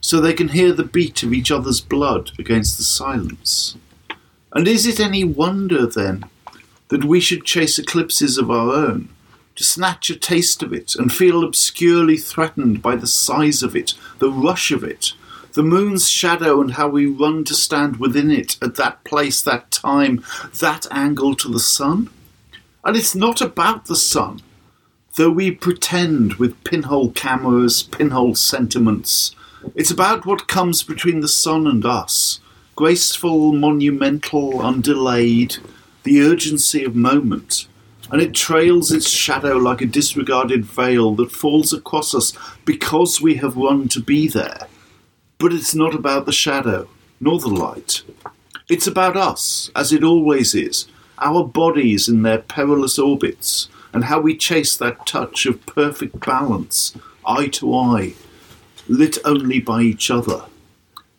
so 0.00 0.22
they 0.22 0.32
can 0.32 0.48
hear 0.48 0.72
the 0.72 0.84
beat 0.84 1.22
of 1.22 1.34
each 1.34 1.50
other's 1.50 1.82
blood 1.82 2.30
against 2.38 2.78
the 2.78 2.82
silence. 2.82 3.76
And 4.54 4.66
is 4.66 4.86
it 4.86 4.98
any 4.98 5.22
wonder, 5.22 5.86
then, 5.86 6.24
that 6.88 7.04
we 7.04 7.20
should 7.20 7.44
chase 7.44 7.78
eclipses 7.78 8.38
of 8.38 8.50
our 8.50 8.72
own, 8.72 9.10
to 9.56 9.64
snatch 9.64 10.08
a 10.08 10.16
taste 10.16 10.62
of 10.62 10.72
it 10.72 10.94
and 10.94 11.12
feel 11.12 11.44
obscurely 11.44 12.16
threatened 12.16 12.80
by 12.80 12.96
the 12.96 13.06
size 13.06 13.62
of 13.62 13.76
it, 13.76 13.92
the 14.18 14.30
rush 14.30 14.70
of 14.70 14.82
it, 14.82 15.12
the 15.54 15.62
moon's 15.62 16.08
shadow 16.08 16.60
and 16.60 16.72
how 16.72 16.88
we 16.88 17.06
run 17.06 17.44
to 17.44 17.54
stand 17.54 17.96
within 17.96 18.30
it 18.30 18.56
at 18.62 18.74
that 18.74 19.02
place, 19.04 19.40
that 19.42 19.70
time, 19.70 20.22
that 20.60 20.86
angle 20.90 21.34
to 21.36 21.48
the 21.48 21.60
sun? 21.60 22.10
And 22.84 22.96
it's 22.96 23.14
not 23.14 23.40
about 23.40 23.86
the 23.86 23.96
sun, 23.96 24.42
though 25.16 25.30
we 25.30 25.50
pretend 25.50 26.34
with 26.34 26.62
pinhole 26.64 27.10
cameras, 27.12 27.82
pinhole 27.82 28.34
sentiments. 28.34 29.34
It's 29.74 29.90
about 29.90 30.26
what 30.26 30.48
comes 30.48 30.82
between 30.82 31.20
the 31.20 31.28
sun 31.28 31.66
and 31.66 31.84
us 31.84 32.40
graceful, 32.76 33.52
monumental, 33.52 34.54
undelayed, 34.54 35.58
the 36.02 36.20
urgency 36.20 36.84
of 36.84 36.96
moment. 36.96 37.68
And 38.10 38.20
it 38.20 38.34
trails 38.34 38.90
its 38.90 39.08
shadow 39.08 39.56
like 39.56 39.80
a 39.80 39.86
disregarded 39.86 40.64
veil 40.64 41.14
that 41.14 41.30
falls 41.30 41.72
across 41.72 42.14
us 42.14 42.36
because 42.64 43.20
we 43.20 43.36
have 43.36 43.56
run 43.56 43.88
to 43.90 44.00
be 44.00 44.26
there. 44.26 44.66
But 45.44 45.52
it's 45.52 45.74
not 45.74 45.94
about 45.94 46.24
the 46.24 46.32
shadow, 46.32 46.88
nor 47.20 47.38
the 47.38 47.48
light. 47.48 48.02
It's 48.70 48.86
about 48.86 49.14
us, 49.14 49.70
as 49.76 49.92
it 49.92 50.02
always 50.02 50.54
is, 50.54 50.86
our 51.18 51.46
bodies 51.46 52.08
in 52.08 52.22
their 52.22 52.38
perilous 52.38 52.98
orbits, 52.98 53.68
and 53.92 54.04
how 54.04 54.20
we 54.22 54.38
chase 54.38 54.74
that 54.78 55.04
touch 55.06 55.44
of 55.44 55.66
perfect 55.66 56.24
balance, 56.24 56.96
eye 57.26 57.48
to 57.48 57.76
eye, 57.76 58.14
lit 58.88 59.18
only 59.26 59.60
by 59.60 59.82
each 59.82 60.10
other. 60.10 60.44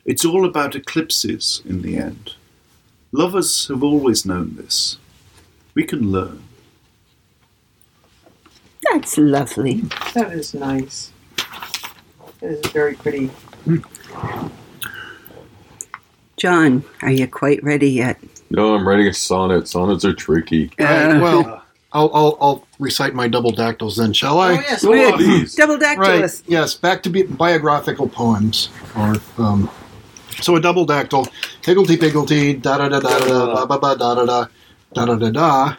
It's 0.05 0.25
all 0.25 0.43
about 0.43 0.75
eclipses 0.75 1.61
in 1.63 1.83
the 1.83 1.97
end. 1.97 2.33
Lovers 3.11 3.67
have 3.67 3.83
always 3.83 4.25
known 4.25 4.55
this. 4.55 4.97
We 5.75 5.83
can 5.83 6.11
learn. 6.11 6.41
That's 8.91 9.19
lovely. 9.19 9.81
That 10.15 10.31
is 10.31 10.55
nice. 10.55 11.11
It 12.41 12.47
is 12.49 12.71
very 12.71 12.95
pretty. 12.95 13.27
Hmm. 13.27 13.83
John, 16.38 16.84
are 17.01 17.12
you 17.12 17.28
quite 17.28 17.63
ready 17.63 17.89
yet? 17.89 18.19
No, 18.49 18.75
I'm 18.75 18.88
writing 18.88 19.08
a 19.08 19.13
sonnet. 19.13 19.67
Sonnets 19.67 20.04
are 20.06 20.13
tricky. 20.13 20.71
Uh, 20.80 21.19
well, 21.21 21.63
I'll, 21.93 22.12
I'll, 22.13 22.38
I'll 22.41 22.67
recite 22.78 23.13
my 23.13 23.28
double 23.28 23.51
dactyls 23.51 23.95
then, 23.95 24.12
shall 24.13 24.39
I? 24.39 24.51
Oh 24.51 24.54
yes. 24.56 24.84
Go 24.84 24.93
ahead. 24.93 25.13
Please. 25.15 25.56
Double 25.56 25.78
Right. 25.78 25.97
dactylus. 25.97 26.43
Yes. 26.45 26.75
Back 26.75 27.04
to 27.04 27.10
bi- 27.10 27.23
biographical 27.23 28.10
poems. 28.10 28.69
Or 28.97 29.15
um, 29.38 29.69
so 30.41 30.56
a 30.58 30.62
double 30.62 30.86
dactyl. 30.86 31.25
Higgledy 31.63 31.97
piggledy. 31.97 32.54
Da 32.56 32.78
da 32.78 32.89
da 32.89 32.99
da 32.99 33.19
da. 33.19 33.65
Ba 33.65 33.65
ba 33.65 33.80
ba 33.80 33.95
da 33.97 34.15
da 34.15 34.25
da. 34.25 34.47
Da 34.93 35.06
da 35.06 35.15
da 35.15 35.30
da. 35.32 35.78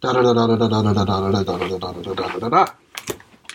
Da 0.00 0.12
da 0.12 0.22
da 0.22 0.32
da 0.34 0.46
da 0.46 0.56
da 0.56 0.68
da 0.68 0.92
da 0.92 1.04
da 1.04 1.30
da 1.32 1.42
da 1.42 1.42
da 1.42 1.78
da 1.78 1.78
da 1.78 2.02
da 2.02 2.14
da 2.14 2.38
da 2.38 2.48
da. 2.48 2.66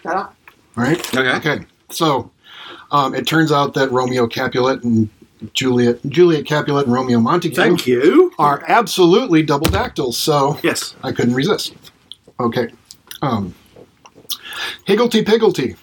Ta-da. 0.01 0.29
Right. 0.75 0.99
Okay. 1.15 1.37
Okay. 1.37 1.65
So 1.91 2.31
um, 2.93 3.13
it 3.13 3.27
turns 3.27 3.51
out 3.51 3.73
that 3.73 3.91
Romeo 3.91 4.25
Capulet 4.27 4.83
and 4.83 5.09
Juliet 5.53 5.99
Juliet 6.07 6.45
Capulet 6.45 6.85
and 6.85 6.93
Romeo 6.93 7.19
Montague 7.19 7.53
Thank 7.55 7.85
you. 7.85 8.31
are 8.39 8.63
absolutely 8.69 9.43
double 9.43 9.69
dactyls. 9.69 10.17
So 10.17 10.57
Yes. 10.63 10.95
I 11.03 11.11
couldn't 11.11 11.33
resist. 11.33 11.73
Okay. 12.39 12.69
Um, 13.21 13.53
Higglety 14.87 15.23
Pigglety, 15.25 15.75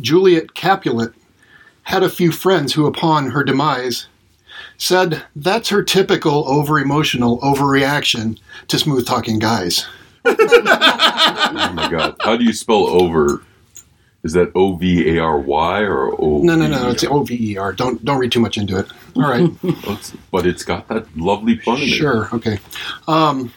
Juliet 0.00 0.54
Capulet, 0.54 1.12
had 1.82 2.02
a 2.02 2.08
few 2.10 2.32
friends 2.32 2.72
who, 2.72 2.86
upon 2.86 3.30
her 3.30 3.44
demise, 3.44 4.08
said 4.78 5.22
that's 5.36 5.68
her 5.68 5.82
typical 5.84 6.48
over 6.48 6.78
emotional 6.80 7.38
overreaction 7.40 8.38
to 8.68 8.78
smooth 8.78 9.06
talking 9.06 9.38
guys. 9.38 9.86
Oh 10.28 11.72
my 11.74 11.88
god. 11.90 12.16
How 12.20 12.36
do 12.36 12.44
you 12.44 12.52
spell 12.52 12.86
over? 12.88 13.42
Is 14.26 14.32
that 14.32 14.50
O 14.56 14.74
V 14.74 15.16
A 15.16 15.22
R 15.22 15.38
Y 15.38 15.82
or 15.82 16.20
O? 16.20 16.40
No, 16.42 16.56
no, 16.56 16.66
no, 16.66 16.90
it's 16.90 17.04
O 17.04 17.22
V 17.22 17.52
E 17.52 17.56
R. 17.56 17.72
Don't 17.72 18.04
don't 18.04 18.18
read 18.18 18.32
too 18.32 18.40
much 18.40 18.58
into 18.58 18.76
it. 18.76 18.86
All 19.14 19.22
right. 19.22 19.48
But 20.32 20.46
it's 20.46 20.64
got 20.64 20.88
that 20.88 21.06
lovely 21.16 21.60
it. 21.64 21.86
Sure. 21.86 22.28
Okay. 22.32 22.58
Um, 23.06 23.52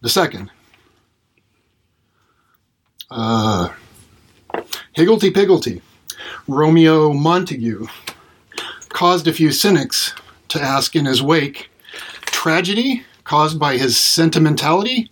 the 0.00 0.08
second. 0.08 0.50
Uh, 3.10 3.68
Higglety 4.96 5.30
Pigglety, 5.30 5.82
Romeo 6.48 7.12
Montague, 7.12 7.86
caused 8.88 9.28
a 9.28 9.32
few 9.34 9.52
cynics 9.52 10.14
to 10.48 10.58
ask 10.58 10.96
in 10.96 11.04
his 11.04 11.22
wake 11.22 11.70
tragedy 12.22 13.04
caused 13.24 13.58
by 13.58 13.76
his 13.76 13.98
sentimentality, 13.98 15.10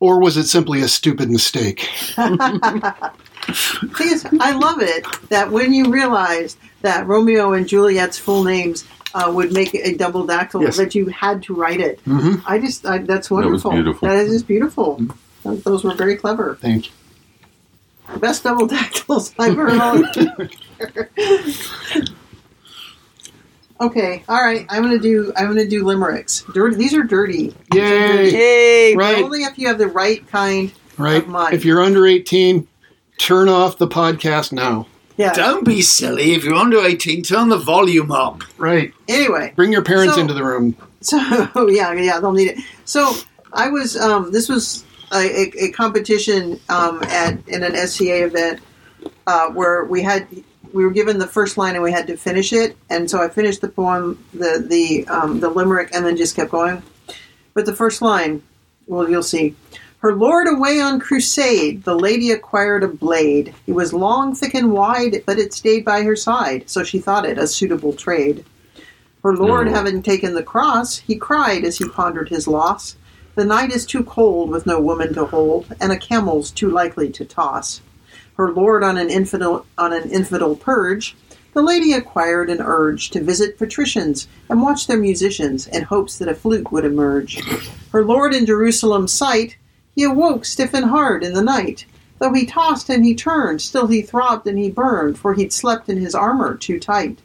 or 0.00 0.20
was 0.20 0.36
it 0.36 0.44
simply 0.46 0.80
a 0.82 0.88
stupid 0.88 1.30
mistake? 1.30 1.88
thing 2.16 4.08
is, 4.12 4.26
I 4.40 4.52
love 4.52 4.80
it 4.80 5.04
that 5.30 5.50
when 5.50 5.72
you 5.72 5.90
realized 5.90 6.58
that 6.82 7.06
Romeo 7.06 7.52
and 7.54 7.66
Juliet's 7.68 8.18
full 8.18 8.44
names 8.44 8.84
uh, 9.14 9.30
would 9.34 9.52
make 9.52 9.74
a 9.74 9.94
double 9.96 10.26
dactyl, 10.26 10.62
Yes. 10.62 10.76
that 10.76 10.94
you 10.94 11.06
had 11.06 11.42
to 11.44 11.54
write 11.54 11.80
it. 11.80 12.04
Mhm. 12.04 12.42
I 12.46 12.58
just, 12.58 12.84
I, 12.86 12.98
that's 12.98 13.30
was 13.30 13.42
wonderful. 13.44 13.70
beautiful. 13.72 14.06
That 14.08 14.18
is 14.18 14.32
just 14.32 14.46
beautiful. 14.46 15.00
Th- 15.42 15.62
Those 15.64 15.82
were 15.82 15.94
very 15.94 16.16
clever. 16.16 16.56
Thank 16.60 16.86
you. 16.86 16.92
Best 18.18 18.42
double 18.44 18.66
dactyls 18.76 19.34
I've 19.38 19.58
ever 19.58 19.70
heard. 19.78 20.54
Okay, 23.80 24.22
all 24.28 24.42
right. 24.42 24.66
I'm 24.68 24.82
gonna 24.82 24.98
do. 24.98 25.32
I'm 25.36 25.46
gonna 25.48 25.66
do 25.66 25.84
limericks. 25.84 26.44
Dirty. 26.54 26.76
These 26.76 26.94
are 26.94 27.02
dirty. 27.02 27.54
Yay! 27.74 28.30
Yay! 28.30 28.96
Right. 28.96 29.22
Only 29.22 29.42
if 29.44 29.58
you 29.58 29.68
have 29.68 29.78
the 29.78 29.88
right 29.88 30.26
kind. 30.28 30.72
Right. 30.96 31.22
of 31.22 31.28
mine. 31.28 31.54
If 31.54 31.64
you're 31.64 31.80
under 31.80 32.06
18, 32.06 32.66
turn 33.18 33.48
off 33.48 33.78
the 33.78 33.86
podcast 33.86 34.52
now. 34.52 34.86
Yeah. 35.16 35.32
Don't 35.32 35.64
be 35.64 35.80
silly. 35.82 36.32
If 36.34 36.44
you're 36.44 36.54
under 36.54 36.78
18, 36.84 37.22
turn 37.22 37.48
the 37.48 37.56
volume 37.58 38.10
up. 38.12 38.42
Right. 38.58 38.92
Anyway, 39.08 39.52
Bring 39.56 39.72
your 39.72 39.82
parents 39.82 40.14
So- 40.14 40.20
into 40.20 40.34
the 40.34 40.44
room. 40.44 40.76
So 41.00 41.16
yeah, 41.68 41.92
yeah, 41.92 42.18
they'll 42.20 42.32
need 42.32 42.48
it. 42.50 42.58
So 42.84 43.12
I 43.52 43.68
was. 43.68 43.96
Um, 43.96 44.32
this 44.32 44.48
was 44.48 44.84
a, 45.12 45.16
a, 45.18 45.52
a 45.66 45.70
competition 45.70 46.58
um, 46.68 47.02
at 47.04 47.38
in 47.48 47.62
an 47.62 47.76
SCA 47.86 48.24
event 48.26 48.60
uh, 49.28 49.48
where 49.50 49.84
we 49.84 50.02
had 50.02 50.26
we 50.78 50.84
were 50.84 50.92
given 50.92 51.18
the 51.18 51.26
first 51.26 51.58
line 51.58 51.74
and 51.74 51.82
we 51.82 51.90
had 51.90 52.06
to 52.06 52.16
finish 52.16 52.52
it, 52.52 52.76
and 52.88 53.10
so 53.10 53.20
I 53.20 53.28
finished 53.28 53.60
the 53.62 53.68
poem, 53.68 54.24
the 54.32 54.64
the 54.64 55.08
um, 55.08 55.40
the 55.40 55.48
limerick, 55.48 55.90
and 55.92 56.06
then 56.06 56.16
just 56.16 56.36
kept 56.36 56.52
going. 56.52 56.84
But 57.52 57.66
the 57.66 57.74
first 57.74 58.00
line, 58.00 58.44
well, 58.86 59.10
you'll 59.10 59.24
see. 59.24 59.56
Her 59.98 60.14
lord 60.14 60.46
away 60.46 60.80
on 60.80 61.00
crusade, 61.00 61.82
the 61.82 61.98
lady 61.98 62.30
acquired 62.30 62.84
a 62.84 62.88
blade. 63.06 63.52
It 63.66 63.72
was 63.72 63.92
long, 63.92 64.36
thick, 64.36 64.54
and 64.54 64.70
wide, 64.70 65.24
but 65.26 65.40
it 65.40 65.52
stayed 65.52 65.84
by 65.84 66.04
her 66.04 66.14
side, 66.14 66.70
so 66.70 66.84
she 66.84 67.00
thought 67.00 67.26
it 67.26 67.38
a 67.38 67.48
suitable 67.48 67.92
trade. 67.92 68.44
Her 69.24 69.34
lord 69.34 69.66
No. 69.66 69.72
having 69.72 70.00
taken 70.00 70.34
the 70.34 70.44
cross, 70.44 70.98
he 70.98 71.16
cried 71.16 71.64
as 71.64 71.78
he 71.78 71.88
pondered 71.88 72.28
his 72.28 72.46
loss. 72.46 72.94
The 73.34 73.44
night 73.44 73.72
is 73.72 73.84
too 73.84 74.04
cold 74.04 74.48
with 74.50 74.64
no 74.64 74.80
woman 74.80 75.12
to 75.14 75.24
hold, 75.24 75.74
and 75.80 75.90
a 75.90 75.98
camel's 75.98 76.52
too 76.52 76.70
likely 76.70 77.10
to 77.10 77.24
toss. 77.24 77.80
Her 78.38 78.52
lord 78.52 78.84
on 78.84 78.96
an 78.96 79.10
infidel 79.10 79.66
on 79.76 79.92
an 79.92 80.10
infidel 80.10 80.54
purge, 80.54 81.16
the 81.54 81.60
lady 81.60 81.92
acquired 81.92 82.50
an 82.50 82.62
urge 82.62 83.10
to 83.10 83.20
visit 83.20 83.58
patricians 83.58 84.28
and 84.48 84.62
watch 84.62 84.86
their 84.86 84.96
musicians 84.96 85.66
in 85.66 85.82
hopes 85.82 86.18
that 86.18 86.28
a 86.28 86.36
flute 86.36 86.70
would 86.70 86.84
emerge. 86.84 87.42
Her 87.90 88.04
lord 88.04 88.32
in 88.32 88.46
Jerusalem's 88.46 89.12
sight, 89.12 89.56
he 89.96 90.04
awoke 90.04 90.44
stiff 90.44 90.72
and 90.72 90.86
hard 90.86 91.24
in 91.24 91.32
the 91.32 91.42
night. 91.42 91.84
Though 92.20 92.32
he 92.32 92.46
tossed 92.46 92.88
and 92.88 93.04
he 93.04 93.12
turned, 93.12 93.60
still 93.60 93.88
he 93.88 94.02
throbbed 94.02 94.46
and 94.46 94.56
he 94.56 94.70
burned, 94.70 95.18
for 95.18 95.34
he'd 95.34 95.52
slept 95.52 95.88
in 95.88 95.98
his 95.98 96.14
armor 96.14 96.54
too 96.54 96.78
tight. 96.78 97.18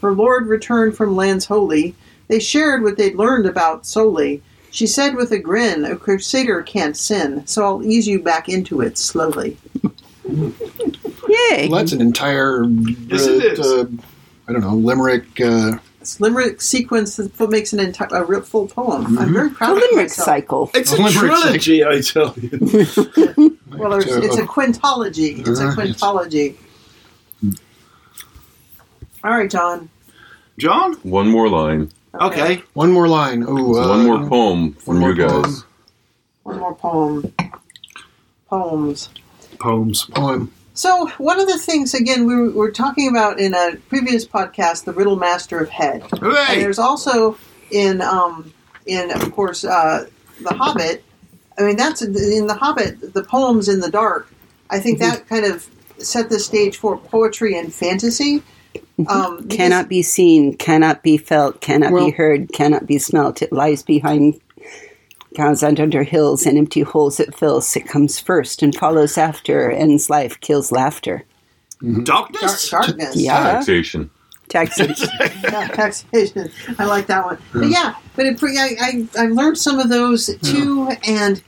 Her 0.00 0.12
lord 0.12 0.46
returned 0.46 0.96
from 0.96 1.14
lands 1.14 1.44
holy. 1.44 1.94
They 2.28 2.38
shared 2.38 2.82
what 2.82 2.96
they'd 2.96 3.16
learned 3.16 3.44
about 3.44 3.84
solely. 3.84 4.42
She 4.70 4.86
said 4.86 5.14
with 5.14 5.32
a 5.32 5.38
grin, 5.38 5.84
A 5.84 5.96
crusader 5.96 6.62
can't 6.62 6.96
sin, 6.96 7.46
so 7.46 7.64
I'll 7.64 7.82
ease 7.82 8.06
you 8.06 8.22
back 8.22 8.48
into 8.48 8.80
it 8.80 8.96
slowly. 8.98 9.56
Yay! 10.28 11.68
Well, 11.68 11.78
that's 11.80 11.92
an 11.92 12.00
entire, 12.00 12.64
Yes, 12.64 13.26
it 13.26 13.58
is. 13.58 13.60
uh, 13.60 13.86
I 14.48 14.52
don't 14.52 14.60
know, 14.62 14.74
limerick. 14.74 15.40
Uh, 15.40 15.78
This 16.00 16.20
limerick 16.20 16.60
sequence 16.60 17.16
that 17.16 17.50
makes 17.50 17.72
an 17.72 17.80
entire 17.80 18.08
a 18.12 18.24
real 18.24 18.40
full 18.42 18.66
poem. 18.68 19.18
I'm 19.18 19.32
very 19.32 19.48
The 19.48 19.54
proud 19.54 19.76
of 19.76 19.82
limerick 19.82 20.08
myself. 20.08 20.24
cycle. 20.26 20.70
It's 20.74 20.92
a 20.92 20.96
Limerick 20.96 21.32
trilogy, 21.32 21.84
I 21.84 22.00
tell 22.00 22.34
you. 22.38 23.54
Well, 23.78 23.90
there's, 23.90 24.06
it's 24.06 24.36
a 24.38 24.42
quintology. 24.46 25.46
It's 25.46 25.60
a 25.60 25.68
Uh, 25.68 25.74
yes. 25.76 26.00
quintology. 26.00 26.56
All 29.22 29.30
right, 29.32 29.50
John. 29.50 29.88
John? 30.58 30.94
One 31.02 31.28
more 31.28 31.48
line. 31.48 31.90
Okay. 32.20 32.62
one 32.74 32.90
more 32.92 33.06
line. 33.08 33.42
Ooh, 33.42 33.78
uh, 33.78 33.88
One 33.88 34.06
more 34.06 34.26
poem 34.28 34.72
from 34.72 34.94
you 34.96 35.00
more 35.00 35.14
guys. 35.14 35.64
One 36.44 36.58
more 36.58 36.74
poem. 36.74 37.32
Poems. 38.48 39.10
Poems. 39.60 40.04
Poem. 40.06 40.52
So 40.74 41.08
one 41.18 41.40
of 41.40 41.48
the 41.48 41.58
things, 41.58 41.92
again, 41.94 42.24
we 42.26 42.36
were, 42.36 42.50
were 42.50 42.70
talking 42.70 43.08
about 43.08 43.40
in 43.40 43.52
a 43.54 43.76
previous 43.88 44.24
podcast, 44.24 44.84
the 44.84 44.92
Riddle 44.92 45.16
Master 45.16 45.58
of 45.58 45.68
Hed. 45.70 46.04
And 46.12 46.60
there's 46.62 46.78
also 46.78 47.36
in 47.70 48.00
um, 48.00 48.52
in 48.86 49.10
of 49.10 49.32
course 49.32 49.64
uh, 49.64 50.06
the 50.40 50.54
Hobbit. 50.54 51.04
I 51.58 51.62
mean, 51.62 51.76
that's 51.76 52.00
in 52.02 52.46
the 52.46 52.54
Hobbit. 52.54 53.12
The 53.14 53.24
poems 53.24 53.68
in 53.68 53.80
the 53.80 53.90
dark. 53.90 54.32
I 54.70 54.78
think 54.78 55.00
Mm-hmm. 55.00 55.10
that 55.10 55.26
kind 55.28 55.44
of 55.44 55.68
set 55.98 56.30
the 56.30 56.38
stage 56.38 56.76
for 56.76 56.96
poetry 56.96 57.58
and 57.58 57.74
fantasy. 57.74 58.42
Um, 59.08 59.48
Cannot 59.48 59.88
be 59.88 60.02
seen, 60.02 60.56
cannot 60.56 61.02
be 61.02 61.16
felt, 61.16 61.60
cannot 61.60 61.92
Well- 61.92 62.06
be 62.06 62.10
heard, 62.12 62.52
cannot 62.52 62.86
be 62.86 62.98
smelt. 62.98 63.42
It 63.42 63.52
lies 63.52 63.82
behind 63.82 64.40
cows 65.34 65.62
and 65.62 65.78
under 65.80 66.02
hills 66.02 66.46
and 66.46 66.56
empty 66.58 66.80
holes 66.80 67.20
it 67.20 67.34
fills. 67.34 67.74
It 67.76 67.86
comes 67.86 68.18
first 68.18 68.62
and 68.62 68.74
follows 68.74 69.18
after. 69.18 69.70
Ends 69.70 70.08
life, 70.10 70.38
kills 70.40 70.72
laughter. 70.72 71.24
dark, 72.02 72.32
Darkness? 72.32 72.70
darkness. 72.70 73.16
Yeah. 73.16 73.42
Taxation. 73.54 74.10
Taxation. 74.48 75.08
Yeah, 75.42 75.68
taxation. 75.68 76.50
I 76.78 76.84
like 76.86 77.06
that 77.06 77.24
one. 77.24 77.38
But 77.52 77.68
yeah, 77.68 77.94
but 78.16 78.26
it, 78.26 78.42
I, 78.42 79.06
I 79.18 79.24
I 79.24 79.26
learned 79.26 79.58
some 79.58 79.78
of 79.78 79.88
those 79.88 80.34
too, 80.42 80.90
and 81.06 81.42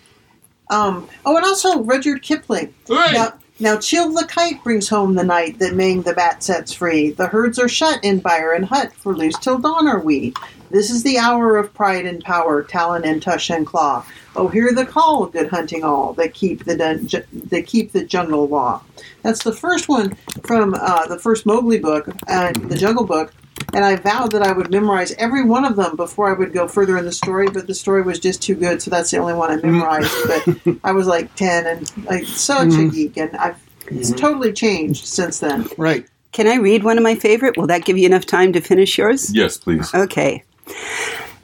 um 0.70 1.08
oh, 1.26 1.36
and 1.36 1.44
also 1.44 1.82
Rudyard 1.82 2.22
Kipling. 2.22 2.72
Hooray! 2.88 3.12
Now, 3.12 3.32
now 3.58 3.78
Chil 3.78 4.12
the 4.12 4.26
kite 4.26 4.62
brings 4.62 4.88
home 4.88 5.14
the 5.14 5.24
night 5.24 5.58
that 5.58 5.74
Ming 5.74 6.02
the 6.02 6.12
bat 6.12 6.42
sets 6.42 6.72
free. 6.72 7.10
The 7.10 7.26
herds 7.26 7.58
are 7.58 7.68
shut 7.68 8.02
in 8.04 8.20
byre 8.20 8.52
and 8.52 8.64
hut, 8.66 8.92
for 8.92 9.14
loose 9.16 9.38
till 9.38 9.58
dawn 9.58 9.88
are 9.88 10.00
we. 10.00 10.34
This 10.70 10.90
is 10.90 11.02
the 11.02 11.18
hour 11.18 11.56
of 11.56 11.74
pride 11.74 12.06
and 12.06 12.22
power, 12.22 12.62
talon 12.62 13.04
and 13.04 13.20
tush 13.20 13.50
and 13.50 13.66
claw. 13.66 14.06
Oh, 14.36 14.48
hear 14.48 14.72
the 14.72 14.86
call, 14.86 15.26
good 15.26 15.48
hunting 15.48 15.82
all 15.82 16.12
that 16.14 16.34
keep 16.34 16.64
the 16.64 16.76
dun- 16.76 17.08
ju- 17.08 17.24
that 17.32 17.66
keep 17.66 17.92
the 17.92 18.04
jungle 18.04 18.46
law. 18.46 18.82
That's 19.22 19.42
the 19.42 19.52
first 19.52 19.88
one 19.88 20.16
from 20.44 20.74
uh, 20.74 21.06
the 21.06 21.18
first 21.18 21.44
Mowgli 21.44 21.78
book 21.78 22.08
and 22.28 22.56
the 22.70 22.76
Jungle 22.76 23.04
Book. 23.04 23.32
And 23.74 23.84
I 23.84 23.96
vowed 23.96 24.32
that 24.32 24.42
I 24.42 24.52
would 24.52 24.70
memorize 24.70 25.12
every 25.12 25.44
one 25.44 25.64
of 25.64 25.76
them 25.76 25.94
before 25.94 26.28
I 26.28 26.32
would 26.32 26.52
go 26.52 26.66
further 26.66 26.96
in 26.96 27.04
the 27.04 27.12
story, 27.12 27.46
but 27.48 27.66
the 27.66 27.74
story 27.74 28.02
was 28.02 28.18
just 28.18 28.42
too 28.42 28.54
good, 28.54 28.80
so 28.80 28.90
that's 28.90 29.10
the 29.10 29.18
only 29.18 29.34
one 29.34 29.50
I 29.50 29.56
mm-hmm. 29.56 29.72
memorized. 29.72 30.64
but 30.64 30.76
I 30.84 30.92
was 30.92 31.06
like 31.06 31.34
ten 31.34 31.66
and 31.66 32.06
like 32.06 32.24
such 32.24 32.68
a 32.68 32.70
mm-hmm. 32.70 32.88
geek, 32.88 33.16
and 33.16 33.36
I've 33.36 33.60
it's 33.86 34.10
mm-hmm. 34.10 34.18
totally 34.18 34.52
changed 34.52 35.06
since 35.06 35.40
then. 35.40 35.68
Right. 35.76 36.06
Can 36.32 36.46
I 36.46 36.56
read 36.56 36.84
one 36.84 36.96
of 36.96 37.02
my 37.02 37.16
favorite? 37.16 37.56
Will 37.56 37.66
that 37.66 37.84
give 37.84 37.98
you 37.98 38.06
enough 38.06 38.24
time 38.24 38.52
to 38.52 38.60
finish 38.60 38.96
yours? 38.96 39.34
Yes, 39.34 39.58
please. 39.58 39.92
Okay. 39.92 40.44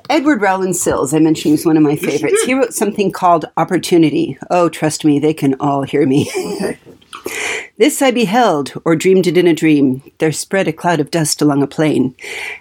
Edward 0.08 0.40
Rowland 0.40 0.76
Sills, 0.76 1.12
I 1.12 1.18
mentioned, 1.18 1.52
was 1.52 1.66
one 1.66 1.76
of 1.76 1.82
my 1.82 1.96
favorites. 1.96 2.42
He 2.44 2.54
wrote 2.54 2.72
something 2.72 3.10
called 3.10 3.46
Opportunity. 3.56 4.38
Oh, 4.50 4.68
trust 4.68 5.04
me, 5.04 5.18
they 5.18 5.34
can 5.34 5.54
all 5.54 5.82
hear 5.82 6.06
me. 6.06 6.30
this 7.78 8.00
I 8.00 8.12
beheld, 8.12 8.72
or 8.84 8.94
dreamed 8.94 9.26
it 9.26 9.36
in 9.36 9.48
a 9.48 9.54
dream. 9.54 10.02
There 10.18 10.30
spread 10.30 10.68
a 10.68 10.72
cloud 10.72 11.00
of 11.00 11.10
dust 11.10 11.42
along 11.42 11.62
a 11.62 11.66
plain, 11.66 12.14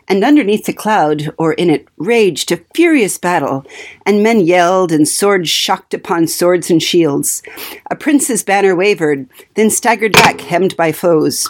and 0.08 0.24
underneath 0.24 0.66
the 0.66 0.74
cloud, 0.74 1.34
or 1.38 1.54
in 1.54 1.70
it, 1.70 1.88
raged 1.98 2.52
a 2.52 2.62
furious 2.74 3.20
battle, 3.20 3.64
and 4.08 4.24
men 4.24 4.40
yelled, 4.40 4.92
and 4.92 5.08
swords 5.08 5.50
shocked 5.50 5.94
upon 5.94 6.28
swords 6.28 6.72
and 6.72 6.82
shields. 6.82 7.44
A 7.92 7.96
prince's 7.96 8.44
banner 8.44 8.76
wavered, 8.76 9.28
then 9.54 9.70
staggered 9.70 10.14
back, 10.14 10.42
hemmed 10.42 10.76
by 10.76 10.92
foes. 10.92 11.48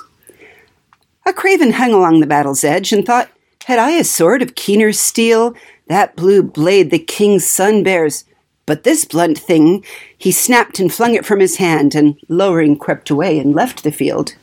A 1.25 1.31
craven 1.33 1.71
hung 1.71 1.93
along 1.93 2.19
the 2.19 2.27
battle's 2.27 2.63
edge 2.63 2.91
and 2.91 3.05
thought, 3.05 3.29
Had 3.65 3.79
I 3.79 3.93
a 3.93 4.03
sword 4.03 4.43
of 4.43 4.53
keener 4.53 4.91
steel? 4.93 5.55
That 5.87 6.15
blue 6.15 6.43
blade 6.43 6.91
the 6.91 6.99
king's 6.99 7.49
son 7.49 7.81
bears. 7.81 8.23
But 8.67 8.83
this 8.83 9.05
blunt 9.05 9.39
thing, 9.39 9.83
he 10.15 10.31
snapped 10.31 10.79
and 10.79 10.93
flung 10.93 11.15
it 11.15 11.25
from 11.25 11.39
his 11.39 11.55
hand, 11.55 11.95
and 11.95 12.15
lowering 12.29 12.77
crept 12.77 13.09
away 13.09 13.39
and 13.39 13.55
left 13.55 13.83
the 13.83 13.91
field. 13.91 14.35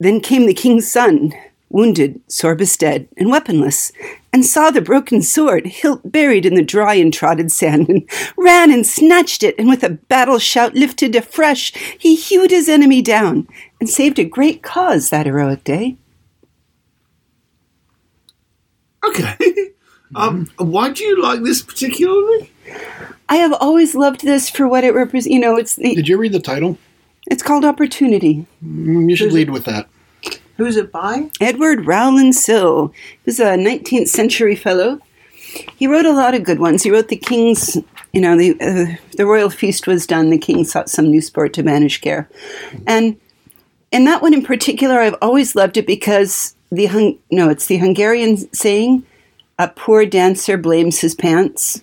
Then 0.00 0.18
came 0.18 0.46
the 0.46 0.52
king's 0.52 0.90
son, 0.90 1.32
wounded, 1.68 2.20
sore 2.26 2.56
bestead, 2.56 3.06
and 3.16 3.30
weaponless, 3.30 3.92
and 4.32 4.44
saw 4.44 4.72
the 4.72 4.80
broken 4.80 5.22
sword, 5.22 5.66
hilt 5.66 6.10
buried 6.10 6.46
in 6.46 6.56
the 6.56 6.64
dry 6.64 6.94
and 6.94 7.14
trodden 7.14 7.48
sand, 7.48 7.88
and 7.88 8.10
ran 8.36 8.72
and 8.72 8.84
snatched 8.84 9.44
it, 9.44 9.54
and 9.60 9.68
with 9.68 9.84
a 9.84 9.90
battle 9.90 10.40
shout 10.40 10.74
lifted 10.74 11.14
afresh, 11.14 11.72
he 11.96 12.16
hewed 12.16 12.50
his 12.50 12.68
enemy 12.68 13.00
down, 13.00 13.46
and 13.78 13.88
saved 13.88 14.18
a 14.18 14.24
great 14.24 14.60
cause 14.60 15.10
that 15.10 15.26
heroic 15.26 15.62
day. 15.62 15.96
Okay. 19.06 19.36
Um, 20.16 20.50
why 20.58 20.90
do 20.90 21.04
you 21.04 21.22
like 21.22 21.44
this 21.44 21.62
particularly? 21.62 22.50
I 23.28 23.36
have 23.36 23.52
always 23.52 23.94
loved 23.94 24.22
this 24.22 24.50
for 24.50 24.66
what 24.66 24.82
it 24.82 24.92
represents. 24.92 25.32
You 25.32 25.38
know, 25.38 25.54
it's 25.56 25.76
the, 25.76 25.94
Did 25.94 26.08
you 26.08 26.18
read 26.18 26.32
the 26.32 26.40
title? 26.40 26.78
it's 27.30 27.44
called 27.44 27.64
opportunity. 27.64 28.44
Mm, 28.64 29.08
You 29.08 29.14
should 29.14 29.32
lead 29.32 29.50
with 29.50 29.66
that. 29.66 29.88
Who's 30.56 30.76
it 30.76 30.90
by? 30.90 31.30
Edward 31.40 31.86
Rowland 31.86 32.34
Sill 32.34 32.88
he 32.88 33.18
was 33.24 33.38
a 33.38 33.54
19th 33.56 34.08
century 34.08 34.56
fellow. 34.56 34.98
He 35.76 35.86
wrote 35.86 36.06
a 36.06 36.12
lot 36.12 36.34
of 36.34 36.42
good 36.42 36.58
ones. 36.58 36.82
He 36.82 36.90
wrote 36.90 37.06
the 37.06 37.14
King's, 37.16 37.76
you 38.12 38.20
know, 38.20 38.36
the 38.36 38.60
uh, 38.60 38.96
the 39.16 39.26
royal 39.26 39.48
feast 39.48 39.86
was 39.86 40.08
done. 40.08 40.30
The 40.30 40.38
king 40.38 40.64
sought 40.64 40.90
some 40.90 41.08
new 41.08 41.20
sport 41.20 41.52
to 41.54 41.62
banish 41.62 42.00
care, 42.00 42.28
and 42.84 43.16
in 43.92 44.06
that 44.06 44.22
one 44.22 44.34
in 44.34 44.42
particular, 44.44 44.98
I've 44.98 45.16
always 45.22 45.54
loved 45.54 45.76
it 45.76 45.86
because 45.86 46.56
the 46.70 46.86
hung 46.86 47.18
no, 47.30 47.48
it's 47.50 47.66
the 47.66 47.76
Hungarian 47.78 48.36
saying, 48.54 49.04
"A 49.58 49.68
poor 49.68 50.06
dancer 50.06 50.56
blames 50.56 50.98
his 51.00 51.14
pants." 51.14 51.82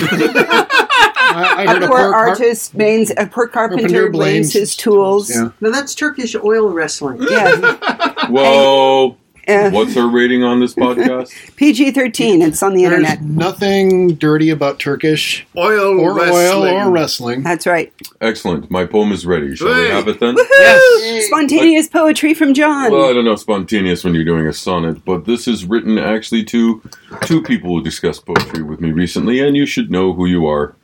I, 0.00 1.54
I 1.58 1.62
A 1.64 1.66
heard 1.68 1.82
a 1.82 1.88
poor 1.88 1.98
poor 1.98 2.10
car- 2.12 2.28
artist 2.30 2.74
blames 2.76 3.10
a 3.16 3.26
poor 3.26 3.48
carpenter, 3.48 3.82
Carpenter 3.82 4.10
blames 4.10 4.12
blames 4.12 4.52
his 4.52 4.62
his 4.62 4.76
tools. 4.76 5.30
Yeah. 5.30 5.50
No, 5.60 5.70
that's 5.70 5.94
Turkish 5.94 6.34
oil 6.36 6.70
wrestling. 6.70 7.18
Yeah, 7.30 8.26
Whoa. 8.28 9.16
Uh, 9.48 9.70
What's 9.70 9.96
our 9.96 10.08
rating 10.08 10.44
on 10.44 10.60
this 10.60 10.74
podcast? 10.74 11.30
PG 11.56 11.92
thirteen. 11.92 12.42
It's 12.42 12.62
on 12.62 12.74
the 12.74 12.84
There's 12.84 12.98
internet. 12.98 13.22
nothing 13.22 14.14
dirty 14.14 14.50
about 14.50 14.78
Turkish 14.78 15.46
Oil 15.56 15.98
or 16.00 16.14
wrestling. 16.14 16.36
oil 16.72 16.88
or 16.88 16.90
wrestling. 16.90 17.42
That's 17.42 17.66
right. 17.66 17.92
Excellent. 18.20 18.70
My 18.70 18.84
poem 18.86 19.12
is 19.12 19.24
ready. 19.26 19.56
Shall 19.56 19.68
we 19.68 19.88
have 19.88 20.06
it 20.08 20.20
then? 20.20 20.34
Woohoo! 20.36 21.20
Spontaneous 21.22 21.88
poetry 21.88 22.34
from 22.34 22.54
John. 22.54 22.92
Well, 22.92 23.08
I 23.08 23.12
don't 23.12 23.24
know 23.24 23.36
spontaneous 23.36 24.04
when 24.04 24.14
you're 24.14 24.24
doing 24.24 24.46
a 24.46 24.52
sonnet, 24.52 25.04
but 25.04 25.24
this 25.24 25.48
is 25.48 25.64
written 25.64 25.98
actually 25.98 26.44
to 26.44 26.82
two 27.22 27.42
people 27.42 27.70
who 27.70 27.82
discussed 27.82 28.26
poetry 28.26 28.62
with 28.62 28.80
me 28.80 28.92
recently, 28.92 29.40
and 29.40 29.56
you 29.56 29.66
should 29.66 29.90
know 29.90 30.12
who 30.12 30.26
you 30.26 30.46
are. 30.46 30.74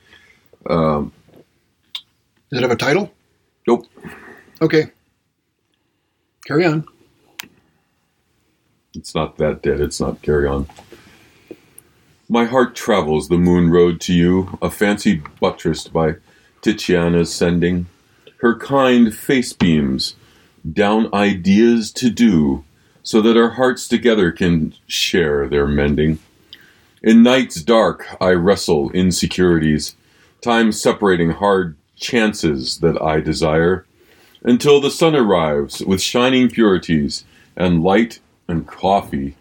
Um, 0.69 1.13
Does 2.51 2.61
it 2.61 2.63
have 2.63 2.71
a 2.71 2.77
title? 2.77 3.13
nope. 3.67 3.87
Okay. 4.63 4.85
Carry 6.47 6.65
on. 6.67 6.87
It's 8.95 9.15
not 9.15 9.39
that 9.39 9.63
dead. 9.63 9.81
It's 9.81 10.01
not 10.01 10.23
carry 10.23 10.47
on. 10.47 10.69
My 12.29 12.45
heart 12.45 12.75
travels 12.75 13.29
the 13.29 13.39
moon 13.39 13.71
road 13.71 14.01
to 14.03 14.15
you, 14.15 14.59
a 14.63 14.71
fancy 14.71 15.23
buttressed 15.41 15.93
by 15.93 16.15
Titiana's 16.63 17.35
sending. 17.35 17.87
Her 18.39 18.57
kind 18.57 19.15
face 19.15 19.53
beams 19.53 20.17
down 20.71 21.13
ideas 21.13 21.93
to 21.93 22.09
do, 22.09 22.65
so 23.03 23.21
that 23.21 23.37
our 23.37 23.51
hearts 23.51 23.87
together 23.87 24.33
can 24.33 24.75
share 24.87 25.47
their 25.49 25.67
mending. 25.67 26.19
In 27.03 27.23
night's 27.23 27.63
dark, 27.63 28.07
I 28.21 28.31
wrestle 28.31 28.91
insecurities, 28.93 29.95
time 30.41 30.73
separating 30.73 31.31
hard 31.31 31.77
chances 31.97 32.79
that 32.79 33.01
I 33.03 33.21
desire, 33.21 33.85
until 34.43 34.81
the 34.81 34.91
sun 34.91 35.15
arrives 35.15 35.83
with 35.83 36.01
shining 36.01 36.49
purities, 36.49 37.25
and 37.57 37.83
light 37.83 38.21
and 38.49 38.67
coffee 38.67 39.37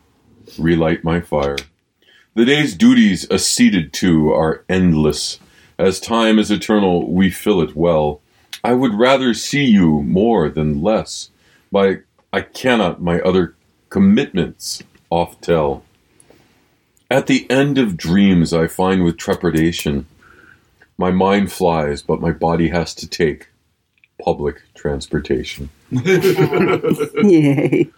relight 0.57 1.03
my 1.03 1.21
fire. 1.21 1.57
The 2.35 2.45
day's 2.45 2.75
duties 2.75 3.29
acceded 3.29 3.93
to 3.93 4.31
are 4.31 4.63
endless. 4.67 5.39
As 5.77 5.99
time 5.99 6.39
is 6.39 6.49
eternal, 6.49 7.11
we 7.11 7.29
fill 7.29 7.61
it 7.61 7.75
well. 7.75 8.21
I 8.63 8.73
would 8.73 8.93
rather 8.93 9.33
see 9.33 9.65
you 9.65 10.01
more 10.01 10.49
than 10.49 10.81
less. 10.81 11.29
By 11.71 11.99
I 12.31 12.41
cannot 12.41 13.01
my 13.01 13.19
other 13.21 13.55
commitments 13.89 14.81
oft 15.09 15.43
tell. 15.43 15.83
At 17.11 17.27
the 17.27 17.49
end 17.51 17.77
of 17.77 17.97
dreams, 17.97 18.53
I 18.53 18.67
find 18.67 19.03
with 19.03 19.17
trepidation, 19.17 20.07
my 20.97 21.11
mind 21.11 21.51
flies, 21.51 22.01
but 22.01 22.21
my 22.21 22.31
body 22.31 22.69
has 22.69 22.95
to 22.95 23.07
take 23.07 23.49
public 24.19 24.63
transportation. 24.73 25.69
Yay. 25.91 27.91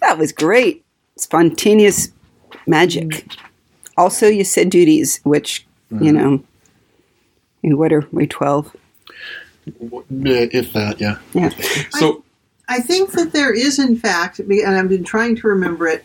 That 0.00 0.18
was 0.18 0.32
great. 0.32 0.84
Spontaneous 1.16 2.10
magic. 2.66 3.26
Also, 3.96 4.26
you 4.26 4.44
said 4.44 4.70
duties, 4.70 5.20
which, 5.24 5.66
you 5.90 6.12
mm. 6.12 6.44
know, 7.62 7.76
what 7.76 7.92
are 7.92 8.06
we, 8.12 8.26
12? 8.26 8.76
Yeah, 9.66 9.98
uh, 9.98 10.02
If 10.52 10.72
that, 10.72 11.00
yeah. 11.00 11.18
Yeah. 11.32 11.50
So, 11.90 12.24
I 12.68 12.80
think 12.80 13.12
that 13.12 13.32
there 13.32 13.52
is, 13.52 13.78
in 13.78 13.96
fact, 13.96 14.38
and 14.38 14.76
I've 14.76 14.88
been 14.88 15.04
trying 15.04 15.36
to 15.36 15.48
remember 15.48 15.86
it, 15.86 16.04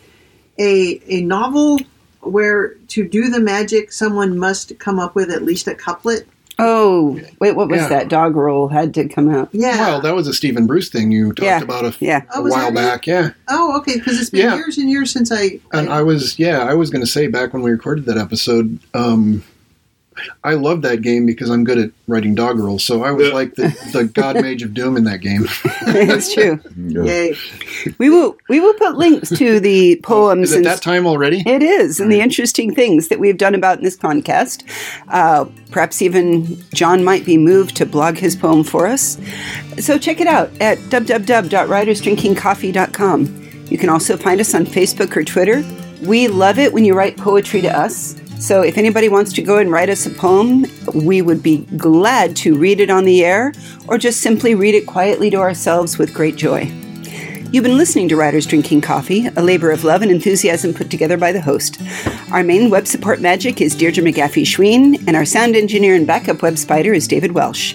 a 0.58 1.00
a 1.08 1.22
novel 1.22 1.78
where 2.20 2.74
to 2.88 3.08
do 3.08 3.30
the 3.30 3.40
magic, 3.40 3.92
someone 3.92 4.38
must 4.38 4.78
come 4.78 4.98
up 4.98 5.14
with 5.14 5.30
at 5.30 5.42
least 5.42 5.66
a 5.68 5.74
couplet. 5.74 6.26
Oh, 6.62 7.18
wait, 7.40 7.56
what 7.56 7.68
was 7.68 7.80
Yeah. 7.80 7.88
that? 7.88 8.08
Doggerel 8.08 8.68
had 8.68 8.92
to 8.94 9.08
come 9.08 9.30
out. 9.34 9.48
Yeah. 9.52 9.78
Well, 9.78 10.00
that 10.02 10.14
was 10.14 10.28
a 10.28 10.34
Stephen 10.34 10.66
Bruce 10.66 10.88
thing 10.90 11.10
you 11.10 11.28
talked 11.32 11.40
Yeah. 11.42 11.62
about 11.62 11.84
a, 11.86 11.94
Yeah. 12.00 12.22
Oh, 12.34 12.40
a 12.40 12.42
was 12.42 12.52
while 12.52 12.64
that 12.64 12.72
it? 12.72 12.74
back. 12.74 13.06
Yeah. 13.06 13.30
oh, 13.48 13.76
okay. 13.78 13.94
Because 13.94 14.20
it's 14.20 14.30
been 14.30 14.42
Yeah. 14.42 14.56
years 14.56 14.76
and 14.78 14.90
years 14.90 15.10
since 15.10 15.32
I. 15.32 15.58
And 15.72 15.88
I 15.88 16.02
was, 16.02 16.38
yeah, 16.38 16.58
I 16.64 16.74
was 16.74 16.90
going 16.90 17.02
to 17.04 17.10
say 17.10 17.26
back 17.28 17.52
when 17.54 17.62
we 17.62 17.70
recorded 17.70 18.04
that 18.06 18.18
episode, 18.18 18.78
um, 18.94 19.42
I 20.44 20.52
love 20.54 20.82
that 20.82 21.00
game 21.02 21.24
because 21.24 21.48
I'm 21.50 21.64
good 21.64 21.78
at 21.78 21.90
writing 22.06 22.36
doggerels. 22.36 22.82
So 22.82 23.02
I 23.04 23.10
was 23.10 23.28
Yeah. 23.28 23.34
like 23.34 23.54
the, 23.54 23.68
the 23.92 24.04
God 24.04 24.34
Mage 24.42 24.62
of 24.62 24.74
Doom 24.74 24.96
in 24.96 25.04
that 25.04 25.20
game. 25.22 25.46
it's 25.86 26.32
true. 26.34 26.60
yeah. 26.76 27.02
Yay. 27.04 27.34
We 27.98 28.10
will 28.10 28.36
we 28.48 28.60
will 28.60 28.74
put 28.74 28.96
links 28.96 29.30
to 29.30 29.58
the 29.60 29.96
poems 30.02 30.50
Is 30.50 30.54
it 30.54 30.58
and 30.58 30.66
that 30.66 30.82
time 30.82 31.06
already? 31.06 31.42
It 31.46 31.62
is, 31.62 32.00
and 32.00 32.12
the 32.12 32.20
interesting 32.20 32.74
things 32.74 33.08
that 33.08 33.18
we've 33.18 33.38
done 33.38 33.54
about 33.54 33.78
in 33.78 33.84
this 33.84 33.96
podcast. 33.96 34.62
Uh, 35.08 35.46
perhaps 35.70 36.02
even 36.02 36.62
John 36.74 37.02
might 37.02 37.24
be 37.24 37.38
moved 37.38 37.76
to 37.76 37.86
blog 37.86 38.18
his 38.18 38.36
poem 38.36 38.62
for 38.64 38.86
us. 38.86 39.16
So 39.78 39.96
check 39.96 40.20
it 40.20 40.26
out 40.26 40.50
at 40.60 40.76
www.writersdrinkingcoffee.com. 40.90 43.36
You 43.68 43.78
can 43.78 43.88
also 43.88 44.16
find 44.16 44.40
us 44.40 44.54
on 44.54 44.66
Facebook 44.66 45.16
or 45.16 45.24
Twitter. 45.24 45.64
We 46.02 46.28
love 46.28 46.58
it 46.58 46.72
when 46.72 46.84
you 46.84 46.94
write 46.94 47.16
poetry 47.16 47.60
to 47.62 47.76
us. 47.78 48.19
So 48.40 48.62
if 48.62 48.78
anybody 48.78 49.10
wants 49.10 49.34
to 49.34 49.42
go 49.42 49.58
and 49.58 49.70
write 49.70 49.90
us 49.90 50.06
a 50.06 50.10
poem, 50.10 50.64
we 50.94 51.20
would 51.20 51.42
be 51.42 51.58
glad 51.76 52.34
to 52.36 52.56
read 52.56 52.80
it 52.80 52.88
on 52.88 53.04
the 53.04 53.22
air 53.22 53.52
or 53.86 53.98
just 53.98 54.22
simply 54.22 54.54
read 54.54 54.74
it 54.74 54.86
quietly 54.86 55.28
to 55.30 55.36
ourselves 55.36 55.98
with 55.98 56.14
great 56.14 56.36
joy. 56.36 56.72
You've 57.52 57.64
been 57.64 57.76
listening 57.76 58.08
to 58.08 58.16
Writers 58.16 58.46
Drinking 58.46 58.80
Coffee, 58.80 59.26
a 59.26 59.42
labor 59.42 59.70
of 59.70 59.84
love 59.84 60.00
and 60.00 60.10
enthusiasm 60.10 60.72
put 60.72 60.90
together 60.90 61.18
by 61.18 61.32
the 61.32 61.40
host. 61.42 61.82
Our 62.32 62.42
main 62.42 62.70
web 62.70 62.86
support 62.86 63.20
magic 63.20 63.60
is 63.60 63.74
Deirdre 63.74 64.02
McGaffey 64.02 64.44
Schween, 64.44 65.06
and 65.06 65.16
our 65.16 65.26
sound 65.26 65.54
engineer 65.54 65.94
and 65.94 66.06
backup 66.06 66.40
web 66.40 66.56
spider 66.56 66.94
is 66.94 67.06
David 67.06 67.32
Welsh. 67.32 67.74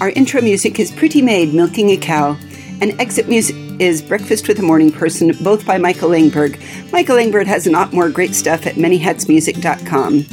Our 0.00 0.10
intro 0.10 0.40
music 0.40 0.80
is 0.80 0.90
Pretty 0.90 1.22
Maid 1.22 1.54
Milking 1.54 1.90
a 1.90 1.96
Cow, 1.96 2.36
and 2.80 2.98
exit 3.00 3.28
music 3.28 3.56
is 3.78 4.02
Breakfast 4.02 4.48
with 4.48 4.58
a 4.58 4.62
Morning 4.62 4.90
Person, 4.90 5.32
both 5.42 5.64
by 5.66 5.78
Michael 5.78 6.10
Langberg. 6.10 6.60
Michael 6.92 7.16
Langberg 7.16 7.46
has 7.46 7.66
a 7.66 7.70
lot 7.70 7.92
more 7.92 8.08
great 8.08 8.34
stuff 8.34 8.66
at 8.66 8.74
manyhatsmusic.com. 8.74 10.26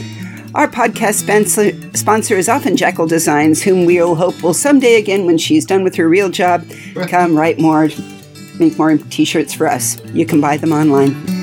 Our 0.55 0.67
podcast 0.67 1.15
sponsor, 1.15 1.71
sponsor 1.95 2.35
is 2.35 2.49
often 2.49 2.77
Jackal 2.77 3.05
Designs, 3.07 3.61
whom 3.61 3.85
we 3.85 3.99
all 3.99 4.15
hope 4.15 4.41
will 4.41 4.53
someday 4.53 4.95
again, 4.95 5.25
when 5.25 5.37
she's 5.37 5.65
done 5.65 5.83
with 5.83 5.95
her 5.95 6.09
real 6.09 6.29
job, 6.29 6.65
come 7.07 7.37
write 7.37 7.59
more, 7.59 7.89
make 8.59 8.77
more 8.77 8.97
t 8.97 9.25
shirts 9.25 9.53
for 9.53 9.67
us. 9.67 10.03
You 10.07 10.25
can 10.25 10.41
buy 10.41 10.57
them 10.57 10.71
online. 10.71 11.36